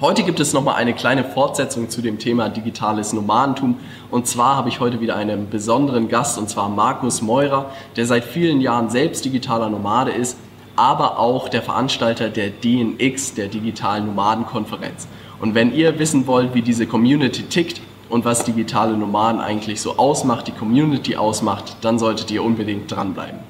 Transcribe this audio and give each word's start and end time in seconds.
Heute 0.00 0.22
gibt 0.22 0.38
es 0.38 0.52
nochmal 0.52 0.76
eine 0.76 0.94
kleine 0.94 1.24
Fortsetzung 1.24 1.90
zu 1.90 2.02
dem 2.02 2.20
Thema 2.20 2.48
digitales 2.50 3.12
Nomadentum. 3.12 3.80
Und 4.12 4.28
zwar 4.28 4.54
habe 4.54 4.68
ich 4.68 4.78
heute 4.78 5.00
wieder 5.00 5.16
einen 5.16 5.50
besonderen 5.50 6.06
Gast, 6.06 6.38
und 6.38 6.48
zwar 6.48 6.68
Markus 6.68 7.20
Meurer, 7.20 7.72
der 7.96 8.06
seit 8.06 8.22
vielen 8.22 8.60
Jahren 8.60 8.90
selbst 8.90 9.24
digitaler 9.24 9.68
Nomade 9.68 10.12
ist, 10.12 10.38
aber 10.76 11.18
auch 11.18 11.48
der 11.48 11.62
Veranstalter 11.62 12.28
der 12.28 12.50
DNX, 12.50 13.34
der 13.34 13.48
digitalen 13.48 14.06
Nomadenkonferenz. 14.06 15.08
Und 15.40 15.56
wenn 15.56 15.74
ihr 15.74 15.98
wissen 15.98 16.28
wollt, 16.28 16.54
wie 16.54 16.62
diese 16.62 16.86
Community 16.86 17.42
tickt 17.42 17.80
und 18.08 18.24
was 18.24 18.44
digitale 18.44 18.96
Nomaden 18.96 19.40
eigentlich 19.40 19.80
so 19.80 19.98
ausmacht, 19.98 20.46
die 20.46 20.52
Community 20.52 21.16
ausmacht, 21.16 21.78
dann 21.80 21.98
solltet 21.98 22.30
ihr 22.30 22.44
unbedingt 22.44 22.88
dranbleiben. 22.88 23.40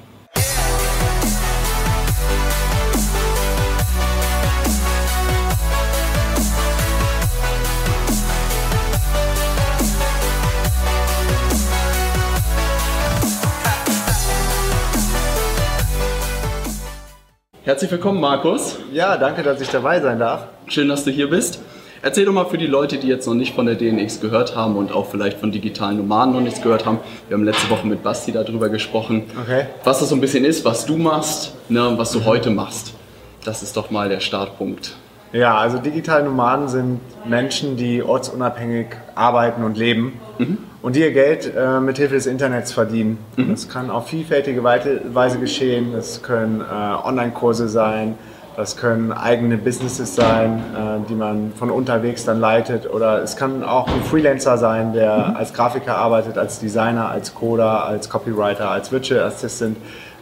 Herzlich 17.69 17.91
willkommen, 17.91 18.19
Markus. 18.19 18.77
Ja, 18.91 19.15
danke, 19.15 19.43
dass 19.43 19.61
ich 19.61 19.69
dabei 19.69 20.01
sein 20.01 20.17
darf. 20.17 20.47
Schön, 20.65 20.87
dass 20.87 21.03
du 21.03 21.11
hier 21.11 21.29
bist. 21.29 21.61
Erzähl 22.01 22.25
doch 22.25 22.33
mal 22.33 22.45
für 22.45 22.57
die 22.57 22.65
Leute, 22.65 22.97
die 22.97 23.05
jetzt 23.05 23.27
noch 23.27 23.35
nicht 23.35 23.53
von 23.53 23.67
der 23.67 23.75
DNX 23.75 24.21
gehört 24.21 24.55
haben 24.55 24.75
und 24.75 24.91
auch 24.91 25.05
vielleicht 25.05 25.37
von 25.37 25.51
digitalen 25.51 25.97
Nomaden 25.97 26.33
noch 26.33 26.41
nichts 26.41 26.63
gehört 26.63 26.87
haben. 26.87 26.97
Wir 27.27 27.37
haben 27.37 27.43
letzte 27.43 27.69
Woche 27.69 27.85
mit 27.85 28.01
Basti 28.01 28.31
darüber 28.31 28.69
gesprochen, 28.69 29.25
Okay. 29.43 29.67
was 29.83 29.99
das 29.99 30.09
so 30.09 30.15
ein 30.15 30.19
bisschen 30.19 30.45
ist, 30.45 30.65
was 30.65 30.87
du 30.87 30.97
machst 30.97 31.53
ne, 31.69 31.87
und 31.87 31.99
was 31.99 32.11
du 32.11 32.25
heute 32.25 32.49
machst. 32.49 32.93
Das 33.45 33.61
ist 33.61 33.77
doch 33.77 33.91
mal 33.91 34.09
der 34.09 34.19
Startpunkt. 34.19 34.95
Ja, 35.31 35.57
also 35.57 35.77
digitale 35.77 36.23
Nomaden 36.23 36.67
sind 36.67 36.99
Menschen, 37.27 37.77
die 37.77 38.01
ortsunabhängig 38.01 38.87
arbeiten 39.13 39.63
und 39.63 39.77
leben 39.77 40.19
und 40.81 40.95
die 40.95 41.01
ihr 41.01 41.11
Geld 41.11 41.53
äh, 41.55 41.79
mit 41.79 41.97
Hilfe 41.97 42.15
des 42.15 42.25
Internets 42.25 42.71
verdienen. 42.71 43.19
Das 43.49 43.69
kann 43.69 43.91
auf 43.91 44.07
vielfältige 44.07 44.63
Weise 44.63 45.39
geschehen. 45.39 45.91
Das 45.93 46.23
können 46.23 46.61
äh, 46.61 47.07
Online-Kurse 47.07 47.69
sein, 47.69 48.15
das 48.55 48.75
können 48.75 49.11
eigene 49.11 49.57
Businesses 49.57 50.15
sein, 50.15 50.63
äh, 50.75 51.07
die 51.07 51.15
man 51.15 51.53
von 51.55 51.69
unterwegs 51.69 52.25
dann 52.25 52.39
leitet. 52.39 52.91
Oder 52.91 53.21
es 53.21 53.35
kann 53.35 53.63
auch 53.63 53.87
ein 53.87 54.01
Freelancer 54.03 54.57
sein, 54.57 54.93
der 54.93 55.37
als 55.37 55.53
Grafiker 55.53 55.95
arbeitet, 55.95 56.37
als 56.37 56.59
Designer, 56.59 57.09
als 57.09 57.35
Coder, 57.35 57.85
als 57.85 58.09
Copywriter, 58.09 58.71
als 58.71 58.91
Virtual 58.91 59.21
Assistant. 59.21 59.77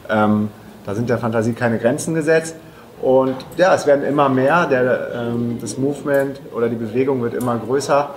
Ähm, 0.10 0.50
da 0.86 0.96
sind 0.96 1.10
der 1.10 1.18
Fantasie 1.18 1.54
keine 1.54 1.80
Grenzen 1.80 2.14
gesetzt. 2.14 2.56
Und 3.02 3.36
ja, 3.58 3.76
es 3.76 3.86
werden 3.86 4.04
immer 4.04 4.30
mehr, 4.30 4.66
der, 4.66 5.12
ähm, 5.14 5.58
das 5.62 5.78
Movement 5.78 6.40
oder 6.54 6.68
die 6.70 6.76
Bewegung 6.76 7.22
wird 7.22 7.34
immer 7.34 7.58
größer. 7.58 8.10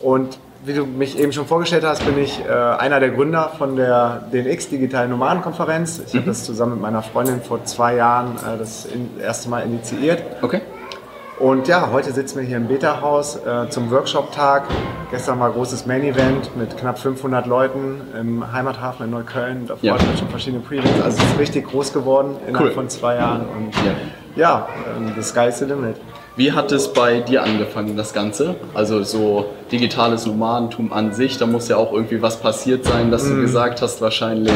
Und 0.00 0.38
wie 0.64 0.74
du 0.74 0.86
mich 0.86 1.18
eben 1.18 1.32
schon 1.32 1.46
vorgestellt 1.46 1.84
hast, 1.84 2.04
bin 2.04 2.18
ich 2.18 2.40
äh, 2.40 2.52
einer 2.52 3.00
der 3.00 3.10
Gründer 3.10 3.50
von 3.58 3.76
der 3.76 4.28
DNX 4.32 4.68
Digitalen 4.68 5.10
Nomadenkonferenz. 5.10 6.02
Ich 6.06 6.14
habe 6.14 6.26
das 6.26 6.44
zusammen 6.44 6.74
mit 6.74 6.82
meiner 6.82 7.02
Freundin 7.02 7.40
vor 7.40 7.64
zwei 7.64 7.96
Jahren 7.96 8.36
äh, 8.36 8.58
das 8.58 8.84
in, 8.84 9.20
erste 9.20 9.48
Mal 9.48 9.64
initiiert. 9.64 10.22
Okay? 10.40 10.60
Und 11.42 11.66
ja, 11.66 11.88
heute 11.90 12.12
sitzen 12.12 12.38
wir 12.38 12.46
hier 12.46 12.56
im 12.58 12.68
Beta-Haus 12.68 13.34
äh, 13.44 13.68
zum 13.68 13.90
Workshop-Tag. 13.90 14.62
Gestern 15.10 15.40
war 15.40 15.50
großes 15.50 15.86
Main-Event 15.86 16.56
mit 16.56 16.76
knapp 16.78 17.00
500 17.00 17.46
Leuten 17.48 18.00
im 18.18 18.52
Heimathafen 18.52 19.06
in 19.06 19.10
Neukölln. 19.10 19.66
Da 19.66 19.74
Ja. 19.82 19.96
ja. 19.96 20.16
schon 20.16 20.28
verschiedene 20.28 20.62
Pre-Events. 20.62 21.02
Also 21.02 21.18
es 21.20 21.32
ist 21.32 21.38
richtig 21.40 21.66
groß 21.66 21.92
geworden 21.92 22.36
innerhalb 22.46 22.68
Cool. 22.68 22.74
von 22.74 22.88
zwei 22.88 23.16
Jahren. 23.16 23.40
Und 23.40 23.74
Ja. 23.84 23.92
ja, 24.36 24.68
ähm, 24.96 25.12
the 25.16 25.22
sky's 25.22 25.58
the 25.58 25.64
limit. 25.64 25.96
Wie 26.36 26.52
hat 26.52 26.70
es 26.70 26.92
bei 26.92 27.18
dir 27.18 27.42
angefangen, 27.42 27.96
das 27.96 28.12
Ganze? 28.12 28.54
Also 28.72 29.02
so 29.02 29.46
digitales 29.72 30.26
Nomadentum 30.26 30.92
an 30.92 31.12
sich, 31.12 31.38
da 31.38 31.46
muss 31.46 31.66
ja 31.68 31.76
auch 31.76 31.92
irgendwie 31.92 32.22
was 32.22 32.36
passiert 32.38 32.84
sein, 32.84 33.10
dass 33.10 33.24
Mhm. 33.24 33.34
du 33.36 33.40
gesagt 33.42 33.82
hast, 33.82 34.00
wahrscheinlich 34.00 34.54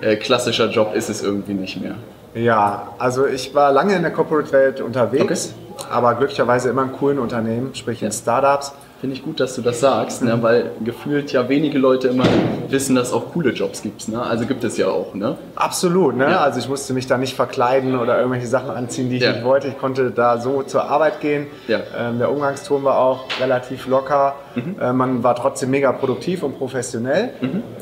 äh, 0.00 0.14
klassischer 0.14 0.70
Job 0.70 0.94
ist 0.94 1.10
es 1.10 1.22
irgendwie 1.24 1.54
nicht 1.54 1.80
mehr. 1.80 1.96
Ja, 2.34 2.88
also 2.98 3.26
ich 3.26 3.52
war 3.54 3.72
lange 3.72 3.94
in 3.96 4.02
der 4.02 4.12
Corporate-Welt 4.12 4.80
unterwegs, 4.80 5.54
aber 5.90 6.14
glücklicherweise 6.14 6.70
immer 6.70 6.82
in 6.82 6.92
coolen 6.92 7.18
Unternehmen, 7.18 7.74
sprich 7.74 8.02
in 8.02 8.12
Startups. 8.12 8.72
Finde 9.00 9.16
ich 9.16 9.22
gut, 9.24 9.38
dass 9.38 9.54
du 9.54 9.60
das 9.60 9.80
sagst, 9.80 10.22
ne? 10.22 10.38
weil 10.40 10.70
gefühlt 10.82 11.30
ja 11.30 11.46
wenige 11.50 11.78
Leute 11.78 12.08
immer 12.08 12.24
wissen, 12.68 12.96
dass 12.96 13.08
es 13.08 13.12
auch 13.12 13.32
coole 13.34 13.50
Jobs 13.50 13.82
gibt. 13.82 14.08
Ne? 14.08 14.22
Also 14.22 14.46
gibt 14.46 14.64
es 14.64 14.78
ja 14.78 14.86
auch. 14.86 15.12
Ne? 15.12 15.36
Absolut, 15.56 16.16
ne? 16.16 16.30
Ja. 16.30 16.40
Also 16.40 16.58
ich 16.58 16.70
musste 16.70 16.94
mich 16.94 17.06
da 17.06 17.18
nicht 17.18 17.34
verkleiden 17.36 17.98
oder 17.98 18.16
irgendwelche 18.16 18.46
Sachen 18.46 18.70
anziehen, 18.70 19.10
die 19.10 19.16
ich 19.16 19.22
Ja. 19.22 19.32
nicht 19.32 19.44
wollte. 19.44 19.68
Ich 19.68 19.78
konnte 19.78 20.10
da 20.10 20.38
so 20.38 20.62
zur 20.62 20.84
Arbeit 20.84 21.20
gehen. 21.20 21.48
Ja. 21.68 21.80
Ähm, 21.98 22.18
der 22.18 22.30
Umgangston 22.32 22.82
war 22.82 22.96
auch 22.98 23.24
relativ 23.40 23.86
locker. 23.88 24.36
Mhm. 24.54 24.76
Äh, 24.80 24.92
man 24.94 25.22
war 25.22 25.34
trotzdem 25.34 25.68
mega 25.70 25.92
produktiv 25.92 26.42
und 26.42 26.56
professionell. 26.56 27.30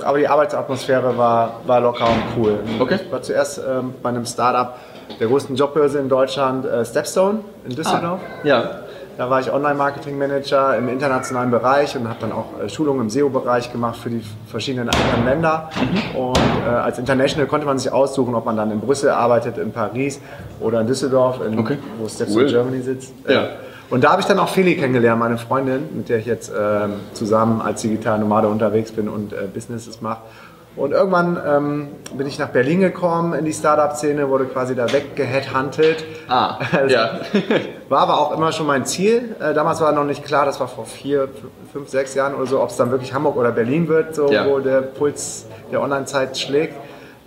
Aber 0.02 0.18
die 0.18 0.26
Arbeitsatmosphäre 0.26 1.16
war, 1.16 1.60
war 1.66 1.80
locker 1.80 2.06
und 2.06 2.22
cool. 2.42 2.58
Okay. 2.80 2.98
Ich 3.06 3.12
war 3.12 3.22
zuerst 3.22 3.58
ähm, 3.58 3.94
bei 4.02 4.08
einem 4.08 4.26
Startup 4.26 4.74
der 5.20 5.28
größten 5.28 5.56
Jobbörse 5.56 5.98
in 5.98 6.08
Deutschland, 6.08 6.64
äh, 6.64 6.84
Stepstone 6.84 7.40
in 7.68 7.74
Düsseldorf. 7.74 8.20
Ja. 8.44 8.78
Da 9.18 9.28
war 9.28 9.40
ich 9.40 9.52
Online-Marketing-Manager 9.52 10.76
im 10.78 10.88
internationalen 10.88 11.50
Bereich 11.50 11.94
und 11.96 12.08
habe 12.08 12.16
dann 12.20 12.32
auch 12.32 12.46
äh, 12.64 12.68
Schulungen 12.70 13.02
im 13.02 13.10
SEO-Bereich 13.10 13.70
gemacht 13.70 13.98
für 13.98 14.08
die 14.08 14.22
verschiedenen 14.46 14.88
anderen 14.88 15.24
Länder. 15.26 15.70
Und 16.16 16.38
äh, 16.66 16.68
als 16.70 16.98
International 16.98 17.46
konnte 17.46 17.66
man 17.66 17.78
sich 17.78 17.92
aussuchen, 17.92 18.34
ob 18.34 18.46
man 18.46 18.56
dann 18.56 18.70
in 18.70 18.80
Brüssel 18.80 19.10
arbeitet, 19.10 19.58
in 19.58 19.70
Paris 19.70 20.18
oder 20.60 20.80
in 20.80 20.86
Düsseldorf, 20.86 21.40
in, 21.46 21.58
Okay. 21.58 21.76
wo 21.98 22.08
Steps 22.08 22.34
Cool. 22.34 22.42
in 22.44 22.48
Germany 22.48 22.80
sitzt. 22.80 23.12
Ja. 23.28 23.42
Äh, 23.42 23.48
Und 23.90 24.02
da 24.02 24.12
habe 24.12 24.22
ich 24.22 24.26
dann 24.26 24.38
auch 24.38 24.48
Feli 24.48 24.76
kennengelernt, 24.76 25.20
meine 25.20 25.36
Freundin, 25.36 25.94
mit 25.94 26.08
der 26.08 26.16
ich 26.18 26.26
jetzt 26.26 26.50
ähm, 26.58 26.94
zusammen 27.12 27.60
als 27.60 27.82
digitaler 27.82 28.16
Nomade 28.18 28.48
unterwegs 28.48 28.90
bin 28.92 29.10
und 29.10 29.34
äh, 29.34 29.46
Businesses 29.52 30.00
mache. 30.00 30.22
Und 30.74 30.92
irgendwann 30.92 31.38
ähm, 31.46 31.88
bin 32.16 32.26
ich 32.26 32.38
nach 32.38 32.48
Berlin 32.48 32.80
gekommen 32.80 33.34
in 33.34 33.44
die 33.44 33.52
Startup-Szene, 33.52 34.28
wurde 34.30 34.46
quasi 34.46 34.74
da 34.74 34.90
weggeheadhuntet. 34.90 36.02
Ah, 36.28 36.58
Also, 36.72 36.94
ja. 36.94 37.20
War 37.90 38.00
aber 38.00 38.18
auch 38.18 38.32
immer 38.36 38.52
schon 38.52 38.66
mein 38.66 38.86
Ziel. 38.86 39.36
Äh, 39.38 39.52
damals 39.52 39.82
war 39.82 39.92
noch 39.92 40.04
nicht 40.04 40.24
klar, 40.24 40.46
das 40.46 40.58
war 40.60 40.68
vor 40.68 40.86
vier, 40.86 41.28
fünf, 41.72 41.90
sechs 41.90 42.14
Jahren 42.14 42.34
oder 42.34 42.46
so, 42.46 42.62
ob 42.62 42.70
es 42.70 42.76
dann 42.76 42.90
wirklich 42.90 43.12
Hamburg 43.12 43.36
oder 43.36 43.52
Berlin 43.52 43.86
wird, 43.88 44.14
so, 44.14 44.30
Ja. 44.32 44.46
wo 44.46 44.60
der 44.60 44.80
Puls 44.80 45.46
der 45.70 45.82
Online-Zeit 45.82 46.38
schlägt. 46.38 46.74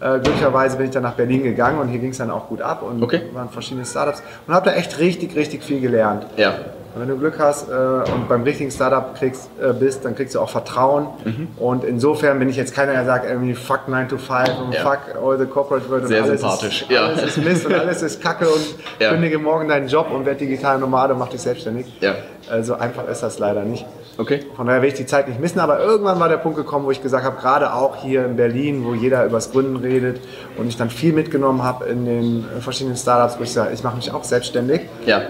Äh, 0.02 0.20
glücklicherweise 0.20 0.78
bin 0.78 0.88
ich 0.88 0.92
dann 0.92 1.04
nach 1.04 1.14
Berlin 1.14 1.44
gegangen 1.44 1.80
und 1.80 1.88
hier 1.90 2.00
ging 2.00 2.10
es 2.12 2.18
dann 2.18 2.32
auch 2.32 2.48
gut 2.50 2.62
ab 2.62 2.82
und 2.82 3.02
Okay. 3.04 3.22
waren 3.34 3.50
verschiedene 3.50 3.86
Startups 3.86 4.24
und 4.48 4.54
habe 4.56 4.70
da 4.72 4.76
echt 4.76 4.98
richtig, 5.00 5.36
richtig 5.36 5.64
viel 5.64 5.80
gelernt. 5.82 6.26
ja. 6.36 6.54
Und 6.96 7.02
wenn 7.02 7.10
du 7.10 7.18
Glück 7.18 7.38
hast 7.40 7.68
äh, 7.70 7.74
und 7.74 8.30
beim 8.30 8.44
richtigen 8.44 8.72
Startup 8.72 9.14
kriegst, 9.16 9.50
äh, 9.62 9.74
bist, 9.74 10.06
dann 10.06 10.16
kriegst 10.16 10.34
du 10.34 10.40
auch 10.40 10.50
Vertrauen. 10.50 11.08
Mhm. 11.26 11.48
Und 11.58 11.84
insofern 11.84 12.40
bin 12.40 12.48
ich 12.48 12.56
jetzt 12.56 12.74
keiner, 12.74 12.94
der 12.94 13.04
sagt 13.04 13.26
irgendwie 13.30 13.54
fuck 13.54 13.90
9 13.90 14.08
to 14.08 14.18
5 14.18 14.50
und 14.66 14.74
Ja. 14.74 14.80
fuck 14.82 15.00
all 15.22 15.38
the 15.38 15.46
corporate 15.46 15.90
world 15.90 16.04
und 16.04 16.08
Sehr 16.08 16.24
alles 16.24 16.40
sympathisch, 16.40 16.84
ist, 16.84 16.90
ja. 16.92 17.02
alles 17.08 17.24
ist 17.24 17.38
Mist 17.44 17.66
und 17.66 17.74
alles 17.74 18.02
ist 18.02 18.22
Kacke 18.24 18.48
und 18.48 18.76
Ja. 19.00 19.10
kündige 19.12 19.38
morgen 19.40 19.68
deinen 19.68 19.90
Job 19.90 20.10
und 20.10 20.26
werde 20.26 20.40
digital 20.40 20.80
Nomade 20.80 21.12
und 21.14 21.20
mach 21.20 21.28
dich 21.28 21.42
selbstständig. 21.42 21.86
Ja. 22.00 22.16
Also 22.50 22.76
einfach 22.76 23.08
ist 23.10 23.24
das 23.24 23.40
leider 23.40 23.64
nicht. 23.64 23.86
Okay. 24.18 24.46
Von 24.56 24.68
daher 24.68 24.82
will 24.82 24.88
ich 24.88 24.94
die 24.96 25.06
Zeit 25.06 25.28
nicht 25.28 25.42
missen, 25.42 25.60
aber 25.60 25.80
irgendwann 25.82 26.18
war 26.22 26.30
der 26.30 26.38
Punkt 26.38 26.56
gekommen, 26.58 26.86
wo 26.86 26.92
ich 26.92 27.02
gesagt 27.02 27.26
habe, 27.26 27.36
gerade 27.36 27.74
auch 27.74 27.98
hier 27.98 28.24
in 28.24 28.38
Berlin, 28.38 28.86
wo 28.86 28.94
jeder 28.94 29.26
übers 29.26 29.52
Gründen 29.52 29.76
redet 29.76 30.22
und 30.58 30.70
ich 30.70 30.78
dann 30.78 30.90
viel 30.90 31.12
mitgenommen 31.12 31.62
habe 31.64 31.84
in 31.86 32.06
den 32.06 32.46
verschiedenen 32.62 32.96
Startups, 32.96 33.38
wo 33.38 33.44
ich 33.44 33.52
sage, 33.52 33.74
ich 33.74 33.84
mache 33.84 33.98
mich 33.98 34.14
auch 34.14 34.24
selbstständig. 34.24 34.82
Ja. 35.06 35.24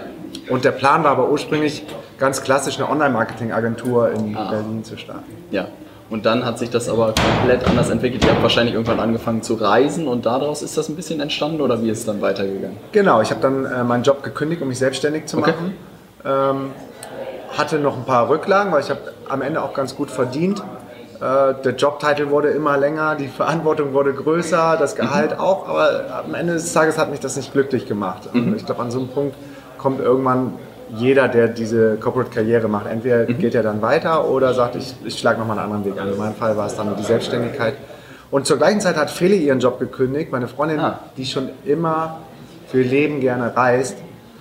Und 0.50 0.64
der 0.64 0.72
Plan 0.72 1.04
war 1.04 1.10
aber 1.12 1.28
ursprünglich 1.30 1.84
ganz 2.18 2.42
klassisch 2.42 2.78
eine 2.78 2.88
Online-Marketing-Agentur 2.90 4.10
in 4.12 4.36
Ah. 4.36 4.50
Berlin 4.50 4.84
zu 4.84 4.96
starten. 4.96 5.24
Ja. 5.50 5.66
Und 6.08 6.24
dann 6.24 6.44
hat 6.44 6.58
sich 6.58 6.70
das 6.70 6.88
aber 6.88 7.14
komplett 7.40 7.66
anders 7.68 7.90
entwickelt. 7.90 8.24
Ihr 8.24 8.30
habt 8.30 8.42
wahrscheinlich 8.42 8.74
irgendwann 8.74 9.00
angefangen 9.00 9.42
zu 9.42 9.54
reisen 9.54 10.06
und 10.06 10.24
daraus 10.24 10.62
ist 10.62 10.76
das 10.78 10.88
ein 10.88 10.94
bisschen 10.94 11.18
entstanden 11.20 11.60
oder 11.60 11.82
wie 11.82 11.90
ist 11.90 11.98
es 12.00 12.06
dann 12.06 12.22
weitergegangen? 12.22 12.76
Genau, 12.92 13.20
ich 13.20 13.30
habe 13.30 13.40
dann 13.40 13.64
äh, 13.64 13.82
meinen 13.82 14.04
Job 14.04 14.22
gekündigt, 14.22 14.62
um 14.62 14.68
mich 14.68 14.78
selbstständig 14.78 15.26
zu 15.26 15.38
Okay. 15.38 15.50
machen. 15.50 15.74
Ähm, 16.24 16.70
hatte 17.58 17.78
noch 17.78 17.96
ein 17.96 18.04
paar 18.04 18.28
Rücklagen, 18.28 18.72
weil 18.72 18.82
ich 18.82 18.90
habe 18.90 19.00
am 19.28 19.42
Ende 19.42 19.60
auch 19.62 19.74
ganz 19.74 19.96
gut 19.96 20.10
verdient. 20.10 20.60
Äh, 21.16 21.54
der 21.64 21.74
Jobtitel 21.76 22.30
wurde 22.30 22.50
immer 22.50 22.76
länger, 22.76 23.16
die 23.16 23.26
Verantwortung 23.28 23.92
wurde 23.92 24.12
größer, 24.12 24.76
das 24.78 24.94
Gehalt 24.94 25.38
auch, 25.40 25.66
aber 25.68 26.04
am 26.24 26.34
Ende 26.34 26.52
des 26.52 26.72
Tages 26.72 26.98
hat 26.98 27.10
mich 27.10 27.18
das 27.20 27.36
nicht 27.36 27.52
glücklich 27.52 27.86
gemacht. 27.86 28.28
Und 28.32 28.54
ich 28.54 28.64
glaube, 28.66 28.82
an 28.82 28.90
so 28.92 28.98
einem 29.00 29.08
Punkt 29.08 29.34
kommt 29.86 30.00
irgendwann 30.00 30.54
jeder, 30.96 31.28
der 31.28 31.46
diese 31.46 31.96
Corporate-Karriere 31.96 32.66
macht. 32.66 32.86
Entweder 32.86 33.24
geht 33.24 33.54
er 33.54 33.62
dann 33.62 33.82
weiter 33.82 34.28
oder 34.28 34.52
sagt, 34.52 34.74
ich, 34.74 34.96
ich 35.04 35.16
schlage 35.16 35.38
nochmal 35.38 35.58
einen 35.60 35.72
anderen 35.72 35.84
Weg 35.94 36.00
an. 36.02 36.08
In 36.12 36.18
meinem 36.18 36.34
Fall 36.34 36.56
war 36.56 36.66
es 36.66 36.74
dann 36.74 36.96
die 36.96 37.04
Selbstständigkeit. 37.04 37.74
Und 38.32 38.46
zur 38.46 38.56
gleichen 38.56 38.80
Zeit 38.80 38.96
hat 38.96 39.10
Feli 39.12 39.36
ihren 39.36 39.60
Job 39.60 39.78
gekündigt, 39.78 40.32
meine 40.32 40.48
Freundin, 40.48 40.80
Ah. 40.80 40.98
die 41.16 41.24
schon 41.24 41.50
immer 41.64 42.18
für 42.66 42.82
ihr 42.82 42.88
Leben 42.90 43.20
gerne 43.20 43.56
reist. 43.56 43.96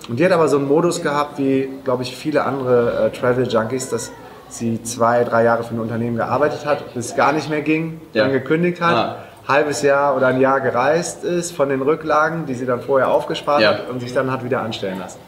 Und 0.09 0.19
die 0.19 0.25
hat 0.25 0.31
aber 0.31 0.47
so 0.47 0.57
einen 0.57 0.67
Modus 0.67 1.03
gehabt, 1.03 1.37
wie, 1.37 1.69
glaube 1.83 2.01
ich, 2.01 2.15
viele 2.15 2.43
andere 2.43 3.05
äh, 3.05 3.09
Travel-Junkies, 3.15 3.89
dass 3.91 4.11
sie 4.49 4.81
zwei, 4.81 5.23
drei 5.25 5.43
Jahre 5.43 5.63
für 5.63 5.75
ein 5.75 5.79
Unternehmen 5.79 6.17
gearbeitet 6.17 6.65
hat, 6.65 6.91
bis 6.95 7.05
es 7.11 7.15
gar 7.15 7.33
nicht 7.33 7.51
mehr 7.51 7.61
ging, 7.61 8.01
Ja. 8.13 8.23
dann 8.23 8.31
gekündigt 8.33 8.81
hat, 8.81 8.95
Ah. 8.95 9.15
halbes 9.47 9.83
Jahr 9.83 10.15
oder 10.17 10.27
ein 10.27 10.41
Jahr 10.41 10.59
gereist 10.61 11.23
ist 11.23 11.51
von 11.55 11.69
den 11.69 11.83
Rücklagen, 11.83 12.47
die 12.47 12.55
sie 12.55 12.65
dann 12.65 12.81
vorher 12.81 13.09
aufgespart 13.11 13.61
Ja. 13.61 13.69
hat 13.69 13.89
und 13.91 13.99
sich 13.99 14.11
dann 14.13 14.31
hat 14.31 14.43
wieder 14.43 14.61
anstellen 14.61 14.97
lassen. 14.99 15.19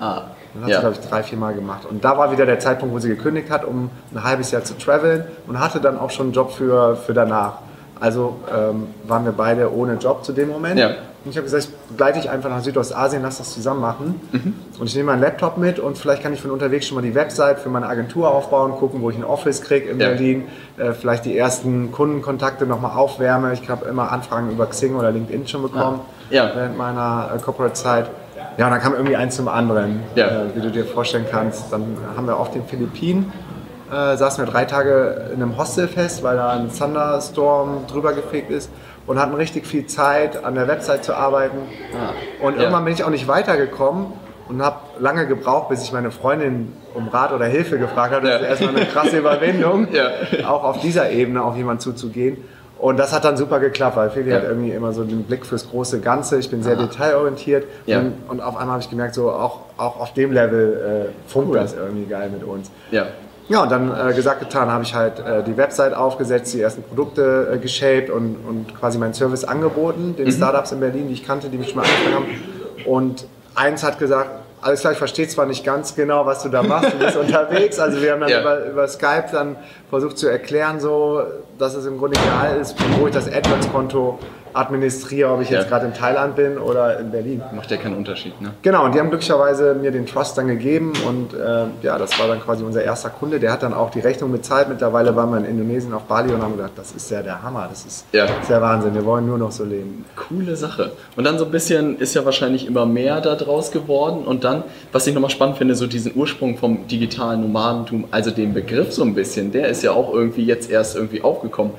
Ah, 0.00 0.22
Das 0.54 0.62
hat 0.62 0.68
sie, 0.74 0.80
glaube 0.80 0.96
ich, 1.00 1.08
drei, 1.08 1.22
vier 1.22 1.38
Mal 1.38 1.54
gemacht. 1.54 1.86
Und 1.88 2.04
da 2.04 2.16
war 2.18 2.30
wieder 2.32 2.46
der 2.46 2.58
Zeitpunkt, 2.58 2.94
wo 2.94 2.98
sie 2.98 3.08
gekündigt 3.08 3.50
hat, 3.50 3.64
um 3.64 3.90
ein 4.14 4.22
halbes 4.24 4.50
Jahr 4.50 4.64
zu 4.64 4.74
traveln 4.78 5.24
und 5.46 5.58
hatte 5.60 5.80
dann 5.80 5.98
auch 5.98 6.10
schon 6.10 6.26
einen 6.26 6.32
Job 6.34 6.52
für, 6.52 6.96
für 6.96 7.14
danach. 7.14 7.54
Also 7.98 8.36
ähm, 8.54 8.88
waren 9.06 9.24
wir 9.24 9.32
beide 9.32 9.72
ohne 9.74 9.94
Job 9.94 10.22
zu 10.24 10.32
dem 10.32 10.50
Moment. 10.50 10.78
Ja. 10.78 10.88
Und 11.24 11.30
ich 11.30 11.36
habe 11.38 11.44
gesagt, 11.44 11.64
ich 11.64 11.70
begleite 11.88 12.20
dich 12.20 12.30
einfach 12.30 12.50
nach 12.50 12.60
Südostasien, 12.60 13.22
lass 13.22 13.38
das 13.38 13.52
zusammen 13.54 13.80
machen. 13.80 14.20
Mhm. 14.32 14.54
Und 14.78 14.86
ich 14.86 14.94
nehme 14.94 15.10
meinen 15.12 15.22
Laptop 15.22 15.56
mit 15.56 15.78
und 15.80 15.98
vielleicht 15.98 16.22
kann 16.22 16.32
ich 16.32 16.40
von 16.40 16.50
unterwegs 16.52 16.86
schon 16.86 16.94
mal 16.94 17.02
die 17.02 17.14
Website 17.16 17.58
für 17.58 17.68
meine 17.70 17.86
Agentur 17.88 18.28
aufbauen, 18.30 18.72
gucken, 18.72 19.00
wo 19.02 19.10
ich 19.10 19.16
ein 19.16 19.24
Office 19.24 19.62
kriege 19.62 19.88
in 19.88 19.98
Ja. 19.98 20.08
Berlin, 20.10 20.44
äh, 20.76 20.92
vielleicht 20.92 21.24
die 21.24 21.36
ersten 21.36 21.90
Kundenkontakte 21.90 22.64
nochmal 22.66 22.96
aufwärme. 22.96 23.54
Ich 23.54 23.68
habe 23.68 23.86
immer 23.88 24.12
Anfragen 24.12 24.50
über 24.50 24.66
Xing 24.66 24.94
oder 24.94 25.10
LinkedIn 25.10 25.48
schon 25.48 25.62
bekommen 25.62 26.00
Ah. 26.02 26.34
Ja. 26.34 26.50
während 26.54 26.76
meiner 26.78 27.30
äh, 27.34 27.38
Corporate-Zeit. 27.40 28.08
Ja, 28.56 28.66
und 28.66 28.70
dann 28.72 28.80
kam 28.80 28.94
irgendwie 28.94 29.16
eins 29.16 29.36
zum 29.36 29.48
anderen, 29.48 30.06
Ja. 30.14 30.28
äh, 30.46 30.54
wie 30.56 30.60
du 30.62 30.70
dir 30.70 30.86
vorstellen 30.86 31.26
kannst. 31.30 31.72
Dann 31.72 31.98
haben 32.16 32.26
wir 32.26 32.38
auf 32.38 32.50
den 32.50 32.64
Philippinen, 32.64 33.32
äh, 33.90 34.16
saßen 34.16 34.44
wir 34.44 34.50
drei 34.50 34.64
Tage 34.64 35.30
in 35.34 35.42
einem 35.42 35.56
Hostel 35.58 35.88
fest, 35.88 36.22
weil 36.22 36.36
da 36.36 36.50
ein 36.52 36.70
Thunderstorm 36.72 37.86
drüber 37.86 38.12
gefegt 38.14 38.50
ist 38.50 38.70
und 39.06 39.18
hatten 39.20 39.34
richtig 39.34 39.66
viel 39.66 39.86
Zeit, 39.86 40.42
an 40.42 40.54
der 40.54 40.68
Website 40.68 41.04
zu 41.04 41.14
arbeiten. 41.14 41.68
Und 42.38 42.54
Ja. 42.54 42.60
irgendwann 42.62 42.84
bin 42.84 42.94
ich 42.94 43.04
auch 43.04 43.10
nicht 43.10 43.28
weitergekommen 43.28 44.14
und 44.48 44.62
habe 44.62 44.76
lange 44.98 45.26
gebraucht, 45.26 45.68
bis 45.68 45.82
ich 45.82 45.92
meine 45.92 46.10
Freundin 46.10 46.72
um 46.94 47.08
Rat 47.08 47.32
oder 47.32 47.44
Hilfe 47.46 47.78
gefragt 47.78 48.14
habe. 48.14 48.26
Das 48.26 48.36
ist 48.36 48.42
Ja. 48.42 48.48
erstmal 48.48 48.76
eine 48.76 48.86
krasse 48.86 49.18
Überwindung, 49.18 49.88
auch 50.46 50.64
auf 50.64 50.80
dieser 50.80 51.10
Ebene 51.10 51.42
auf 51.42 51.56
jemanden 51.56 51.80
zuzugehen. 51.80 52.38
Und 52.78 52.98
das 52.98 53.12
hat 53.14 53.24
dann 53.24 53.36
super 53.38 53.58
geklappt, 53.58 53.96
weil 53.96 54.10
Feli 54.10 54.30
Ja. 54.30 54.36
hat 54.36 54.44
irgendwie 54.44 54.70
immer 54.72 54.92
so 54.92 55.02
den 55.04 55.22
Blick 55.24 55.46
fürs 55.46 55.68
große 55.70 56.00
Ganze. 56.00 56.38
Ich 56.38 56.50
bin 56.50 56.62
sehr 56.62 56.76
detailorientiert. 56.76 57.64
Ja. 57.86 58.00
Und, 58.00 58.14
und 58.28 58.40
auf 58.40 58.56
einmal 58.56 58.74
habe 58.74 58.82
ich 58.82 58.90
gemerkt, 58.90 59.14
so 59.14 59.30
auch, 59.30 59.60
auch 59.78 59.98
auf 60.00 60.12
dem 60.12 60.32
Level 60.32 61.08
äh, 61.08 61.30
funkt 61.30 61.54
das 61.54 61.74
irgendwie 61.74 62.04
geil 62.06 62.28
mit 62.30 62.44
uns. 62.44 62.70
Ja. 62.90 63.06
Ja, 63.48 63.62
und 63.62 63.70
dann 63.70 63.92
äh, 64.10 64.12
gesagt, 64.12 64.40
getan, 64.40 64.70
habe 64.72 64.82
ich 64.82 64.92
halt 64.94 65.20
äh, 65.20 65.42
die 65.44 65.56
Website 65.56 65.94
aufgesetzt, 65.94 66.52
die 66.52 66.60
ersten 66.60 66.82
Produkte 66.82 67.50
äh, 67.54 67.58
geshaped 67.58 68.10
und, 68.10 68.36
und 68.46 68.74
quasi 68.78 68.98
meinen 68.98 69.14
Service 69.14 69.44
angeboten, 69.44 70.08
Mhm. 70.10 70.16
den 70.16 70.32
Startups 70.32 70.72
in 70.72 70.80
Berlin, 70.80 71.06
die 71.06 71.14
ich 71.14 71.24
kannte, 71.24 71.48
die 71.48 71.56
mich 71.56 71.68
schon 71.68 71.76
mal 71.76 71.82
angefangen 71.84 72.14
haben. 72.16 72.86
Und 72.86 73.26
eins 73.54 73.84
hat 73.84 73.98
gesagt, 74.00 74.30
alles 74.66 74.80
klar, 74.80 74.92
ich 74.92 74.98
verstehe 74.98 75.26
zwar 75.28 75.46
nicht 75.46 75.64
ganz 75.64 75.94
genau, 75.94 76.26
was 76.26 76.42
du 76.42 76.48
da 76.48 76.62
machst, 76.62 76.92
du 76.92 76.98
bist 76.98 77.16
unterwegs. 77.24 77.78
Also 77.78 78.02
wir 78.02 78.12
haben 78.12 78.20
dann 78.20 78.28
Ja. 78.30 78.40
über, 78.40 78.64
über 78.66 78.88
Skype 78.88 79.26
dann 79.32 79.56
versucht 79.90 80.18
zu 80.18 80.28
erklären, 80.28 80.80
so, 80.80 81.22
dass 81.58 81.74
es 81.74 81.86
im 81.86 81.98
Grunde 81.98 82.18
egal 82.20 82.58
ist, 82.60 82.76
wo 82.98 83.06
ich 83.06 83.14
das 83.14 83.26
AdWords-Konto 83.32 84.18
administriere, 84.56 85.30
ob 85.30 85.40
ich 85.42 85.50
Ja. 85.50 85.58
jetzt 85.60 85.68
gerade 85.68 85.86
in 85.86 85.94
Thailand 85.94 86.36
bin 86.36 86.58
oder 86.58 86.98
in 86.98 87.10
Berlin. 87.10 87.42
Macht 87.54 87.70
ja 87.70 87.76
keinen 87.76 87.96
Unterschied, 87.96 88.40
ne? 88.40 88.52
Genau, 88.62 88.84
und 88.84 88.94
die 88.94 88.98
haben 89.00 89.10
glücklicherweise 89.10 89.74
mir 89.74 89.90
den 89.90 90.06
Trust 90.06 90.36
dann 90.38 90.48
gegeben 90.48 90.92
und 91.06 91.34
äh, 91.34 91.64
ja, 91.82 91.98
das 91.98 92.18
war 92.18 92.26
dann 92.28 92.40
quasi 92.40 92.64
unser 92.64 92.82
erster 92.82 93.10
Kunde. 93.10 93.38
Der 93.40 93.52
hat 93.52 93.62
dann 93.62 93.74
auch 93.74 93.90
die 93.90 94.00
Rechnung 94.00 94.32
bezahlt. 94.32 94.68
Mittlerweile 94.68 95.14
waren 95.16 95.30
wir 95.30 95.38
in 95.38 95.44
Indonesien 95.44 95.92
auf 95.92 96.02
Bali 96.04 96.32
und 96.32 96.42
haben 96.42 96.56
gedacht, 96.56 96.72
das 96.76 96.92
ist 96.92 97.10
ja 97.10 97.22
der 97.22 97.42
Hammer, 97.42 97.66
das 97.70 97.84
ist, 97.84 98.06
Ja. 98.12 98.26
das 98.26 98.36
ist 98.42 98.50
der 98.50 98.62
Wahnsinn, 98.62 98.94
wir 98.94 99.04
wollen 99.04 99.26
nur 99.26 99.38
noch 99.38 99.52
so 99.52 99.64
leben. 99.64 100.04
Coole 100.16 100.56
Sache. 100.56 100.92
Und 101.16 101.24
dann 101.24 101.38
so 101.38 101.44
ein 101.44 101.50
bisschen 101.50 101.98
ist 101.98 102.14
ja 102.14 102.24
wahrscheinlich 102.24 102.66
immer 102.66 102.86
mehr 102.86 103.20
da 103.20 103.34
draus 103.34 103.70
geworden. 103.70 104.24
Und 104.24 104.44
dann, 104.44 104.62
was 104.92 105.06
ich 105.06 105.14
nochmal 105.14 105.30
spannend 105.30 105.58
finde, 105.58 105.74
so 105.74 105.86
diesen 105.86 106.12
Ursprung 106.14 106.56
vom 106.56 106.86
digitalen 106.88 107.40
Nomadentum, 107.42 108.04
also 108.10 108.30
den 108.30 108.54
Begriff 108.54 108.92
so 108.92 109.02
ein 109.02 109.14
bisschen, 109.14 109.52
der 109.52 109.68
ist 109.68 109.82
ja 109.82 109.92
auch 109.92 110.12
irgendwie 110.12 110.44
jetzt 110.44 110.70
erst 110.70 110.96
irgendwie 110.96 111.22
aufgekommen. 111.22 111.72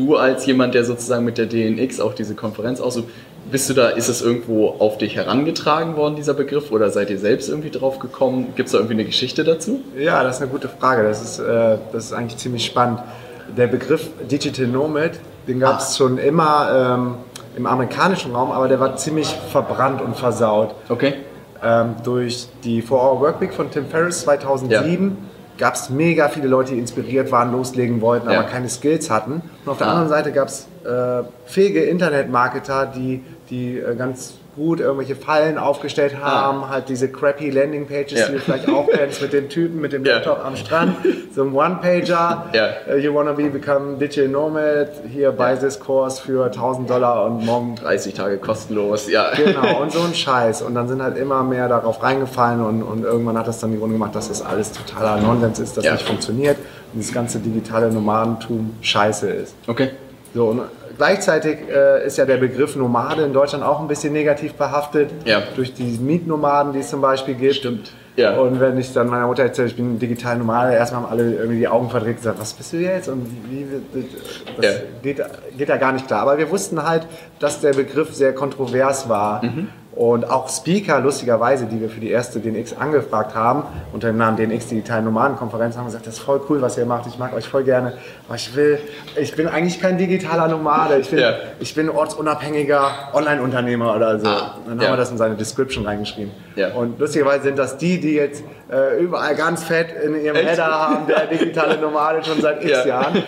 Du 0.00 0.16
als 0.16 0.46
jemand, 0.46 0.74
der 0.74 0.84
sozusagen 0.84 1.26
mit 1.26 1.36
der 1.36 1.44
DNX 1.44 2.00
auch 2.00 2.14
diese 2.14 2.34
Konferenz 2.34 2.80
aussucht, 2.80 3.08
bist 3.50 3.68
du 3.68 3.74
da, 3.74 3.90
ist 3.90 4.08
es 4.08 4.22
irgendwo 4.22 4.68
auf 4.78 4.96
dich 4.96 5.16
herangetragen 5.16 5.94
worden, 5.96 6.16
dieser 6.16 6.32
Begriff, 6.32 6.70
oder 6.72 6.88
seid 6.88 7.10
ihr 7.10 7.18
selbst 7.18 7.50
irgendwie 7.50 7.68
drauf 7.70 7.98
gekommen? 7.98 8.54
Gibt 8.56 8.68
es 8.68 8.72
da 8.72 8.78
irgendwie 8.78 8.94
eine 8.94 9.04
Geschichte 9.04 9.44
dazu? 9.44 9.82
Ja, 9.98 10.22
das 10.22 10.36
ist 10.36 10.42
eine 10.42 10.50
gute 10.50 10.68
Frage. 10.70 11.02
Das 11.02 11.20
ist, 11.20 11.38
äh, 11.38 11.76
das 11.92 12.06
ist 12.06 12.12
eigentlich 12.14 12.38
ziemlich 12.38 12.64
spannend. 12.64 13.00
Der 13.56 13.66
Begriff 13.66 14.08
Digital 14.30 14.68
Nomad, 14.68 15.12
den 15.46 15.60
gab 15.60 15.80
es 15.80 15.98
schon 15.98 16.16
immer 16.16 16.96
ähm, 16.98 17.14
im 17.56 17.66
amerikanischen 17.66 18.34
Raum, 18.34 18.52
aber 18.52 18.68
der 18.68 18.80
war 18.80 18.96
ziemlich 18.96 19.28
verbrannt 19.52 20.00
und 20.00 20.16
versaut. 20.16 20.74
Okay. 20.88 21.14
Ähm, 21.62 21.96
durch 22.04 22.48
die 22.64 22.82
4-Hour-Workweek 22.82 23.52
von 23.52 23.70
Tim 23.70 23.86
Ferriss 23.86 24.22
2007 24.22 25.16
gab 25.60 25.74
es 25.74 25.90
mega 25.90 26.28
viele 26.28 26.48
Leute, 26.48 26.72
die 26.72 26.78
inspiriert 26.80 27.30
waren, 27.30 27.52
loslegen 27.52 28.00
wollten, 28.00 28.28
Ja. 28.30 28.40
aber 28.40 28.48
keine 28.48 28.68
Skills 28.68 29.10
hatten. 29.10 29.42
Und 29.64 29.70
auf 29.70 29.78
der 29.78 29.86
anderen 29.86 30.08
Seite 30.08 30.32
gab 30.32 30.48
es 30.48 30.66
äh, 30.84 31.22
fähige 31.44 31.82
Internetmarketer, 31.84 32.86
die, 32.86 33.22
die 33.50 33.78
äh, 33.78 33.94
ganz 33.94 34.34
gut 34.56 34.80
irgendwelche 34.80 35.14
Fallen 35.16 35.58
aufgestellt 35.58 36.16
haben, 36.20 36.68
halt 36.68 36.88
diese 36.88 37.08
crappy 37.08 37.50
Landingpages, 37.50 38.12
Ah. 38.14 38.20
Ja. 38.20 38.26
die 38.26 38.32
du 38.34 38.38
vielleicht 38.40 38.68
auch 38.68 38.88
kennst, 38.88 39.22
mit 39.22 39.32
dem 39.32 39.48
Typen 39.48 39.80
mit 39.80 39.92
dem 39.92 40.04
Ja. 40.04 40.14
Laptop 40.16 40.44
am 40.44 40.56
Strand, 40.56 40.96
so 41.34 41.42
ein 41.42 41.52
One-Pager, 41.54 42.46
Ja. 42.52 42.66
äh, 42.88 42.98
you 42.98 43.14
wanna 43.14 43.32
be 43.32 43.48
become 43.50 43.96
digital 43.98 44.28
nomad, 44.28 44.88
hier 45.08 45.32
buy 45.32 45.56
this 45.56 45.78
course 45.78 46.20
für 46.22 46.50
1000 46.50 46.90
Dollar 46.90 47.26
und 47.26 47.44
morgen 47.46 47.76
30 47.76 48.14
Tage 48.14 48.38
kostenlos, 48.38 49.08
ja. 49.10 49.26
Genau, 49.36 49.82
und 49.82 49.92
so 49.92 50.00
ein 50.02 50.14
Scheiß. 50.14 50.62
Und 50.62 50.74
dann 50.74 50.88
sind 50.88 51.02
halt 51.02 51.16
immer 51.16 51.42
mehr 51.42 51.68
darauf 51.68 52.02
reingefallen 52.02 52.60
und, 52.64 52.82
und 52.82 53.04
irgendwann 53.04 53.38
hat 53.38 53.46
das 53.48 53.60
dann 53.60 53.72
die 53.72 53.78
Runde 53.78 53.94
gemacht, 53.94 54.14
dass 54.14 54.28
das 54.28 54.42
alles 54.44 54.72
totaler 54.72 55.20
Nonsens 55.20 55.58
ist, 55.60 55.76
das 55.76 55.84
Ja. 55.84 55.92
nicht 55.92 56.06
funktioniert 56.06 56.56
und 56.92 57.02
das 57.02 57.12
ganze 57.12 57.38
digitale 57.38 57.90
Nomadentum 57.92 58.74
scheiße 58.80 59.30
ist. 59.30 59.54
Okay. 59.66 59.90
So, 60.34 60.46
und 60.46 60.60
gleichzeitig 61.00 61.60
äh, 61.70 62.06
ist 62.06 62.18
ja 62.18 62.26
der 62.26 62.36
Begriff 62.36 62.76
Nomade 62.76 63.22
in 63.22 63.32
Deutschland 63.32 63.64
auch 63.64 63.80
ein 63.80 63.88
bisschen 63.88 64.12
negativ 64.12 64.52
behaftet. 64.52 65.08
Ja. 65.24 65.42
Durch 65.56 65.72
die 65.72 65.96
Mietnomaden, 65.98 66.74
die 66.74 66.80
es 66.80 66.90
zum 66.90 67.00
Beispiel 67.00 67.34
gibt. 67.34 67.54
Stimmt. 67.54 67.92
Ja. 68.16 68.36
Und 68.36 68.60
wenn 68.60 68.76
ich 68.76 68.92
dann 68.92 69.06
meiner 69.08 69.26
Mutter 69.26 69.44
erzähle, 69.44 69.68
ich 69.68 69.76
bin 69.76 69.98
digital 69.98 70.36
Nomade, 70.36 70.74
erstmal 70.74 71.02
haben 71.04 71.10
alle 71.10 71.32
irgendwie 71.36 71.56
die 71.60 71.68
Augen 71.68 71.88
verdreht 71.88 72.10
und 72.10 72.16
gesagt, 72.16 72.38
was 72.38 72.52
bist 72.52 72.74
du 72.74 72.76
jetzt? 72.76 73.08
Und 73.08 73.26
wie, 73.48 73.64
das 74.60 74.64
Ja. 74.66 74.70
geht, 75.02 75.22
geht 75.56 75.68
da 75.70 75.78
gar 75.78 75.92
nicht 75.92 76.06
klar. 76.06 76.20
Aber 76.20 76.36
wir 76.36 76.50
wussten 76.50 76.86
halt, 76.86 77.06
dass 77.38 77.62
der 77.62 77.72
Begriff 77.72 78.12
sehr 78.14 78.34
kontrovers 78.34 79.08
war. 79.08 79.42
Mhm. 79.42 79.68
Und 80.00 80.30
auch 80.30 80.48
Speaker, 80.48 80.98
lustigerweise, 81.00 81.66
die 81.66 81.78
wir 81.78 81.90
für 81.90 82.00
die 82.00 82.08
erste 82.08 82.40
DNX 82.40 82.74
angefragt 82.74 83.34
haben, 83.34 83.64
unter 83.92 84.06
dem 84.06 84.16
Namen 84.16 84.38
DNX 84.38 84.68
Digitalen 84.68 85.04
Nomadenkonferenz, 85.04 85.76
haben 85.76 85.84
gesagt, 85.84 86.06
das 86.06 86.14
ist 86.14 86.20
voll 86.20 86.40
cool, 86.48 86.62
was 86.62 86.78
ihr 86.78 86.86
macht, 86.86 87.06
ich 87.06 87.18
mag 87.18 87.34
euch 87.34 87.46
voll 87.46 87.64
gerne, 87.64 87.92
aber 88.26 88.36
ich 88.36 88.56
will, 88.56 88.78
ich 89.20 89.36
bin 89.36 89.46
eigentlich 89.46 89.78
kein 89.78 89.98
digitaler 89.98 90.48
Nomade, 90.48 90.96
ich 91.00 91.10
bin, 91.10 91.18
Ja. 91.18 91.34
ich 91.58 91.74
bin 91.74 91.90
ortsunabhängiger 91.90 93.10
Online-Unternehmer 93.12 93.94
oder 93.94 94.18
so. 94.18 94.26
Ah, 94.26 94.54
dann 94.64 94.78
haben 94.78 94.80
ja. 94.80 94.90
wir 94.90 94.96
das 94.96 95.10
in 95.10 95.18
seine 95.18 95.34
Description 95.34 95.84
reingeschrieben. 95.84 96.32
Ja. 96.56 96.72
Und 96.72 96.98
lustigerweise 96.98 97.42
sind 97.44 97.58
das 97.58 97.76
die, 97.76 98.00
die 98.00 98.14
jetzt 98.14 98.42
äh, 98.72 99.02
überall 99.02 99.34
ganz 99.34 99.64
fett 99.64 99.88
in 100.02 100.14
ihrem 100.14 100.36
Echt? 100.36 100.48
Header 100.48 100.66
haben, 100.70 101.06
der 101.08 101.26
digitale 101.26 101.76
Nomade 101.78 102.24
schon 102.24 102.40
seit 102.40 102.64
x 102.64 102.70
Ja. 102.70 102.86
Jahren. 102.86 103.22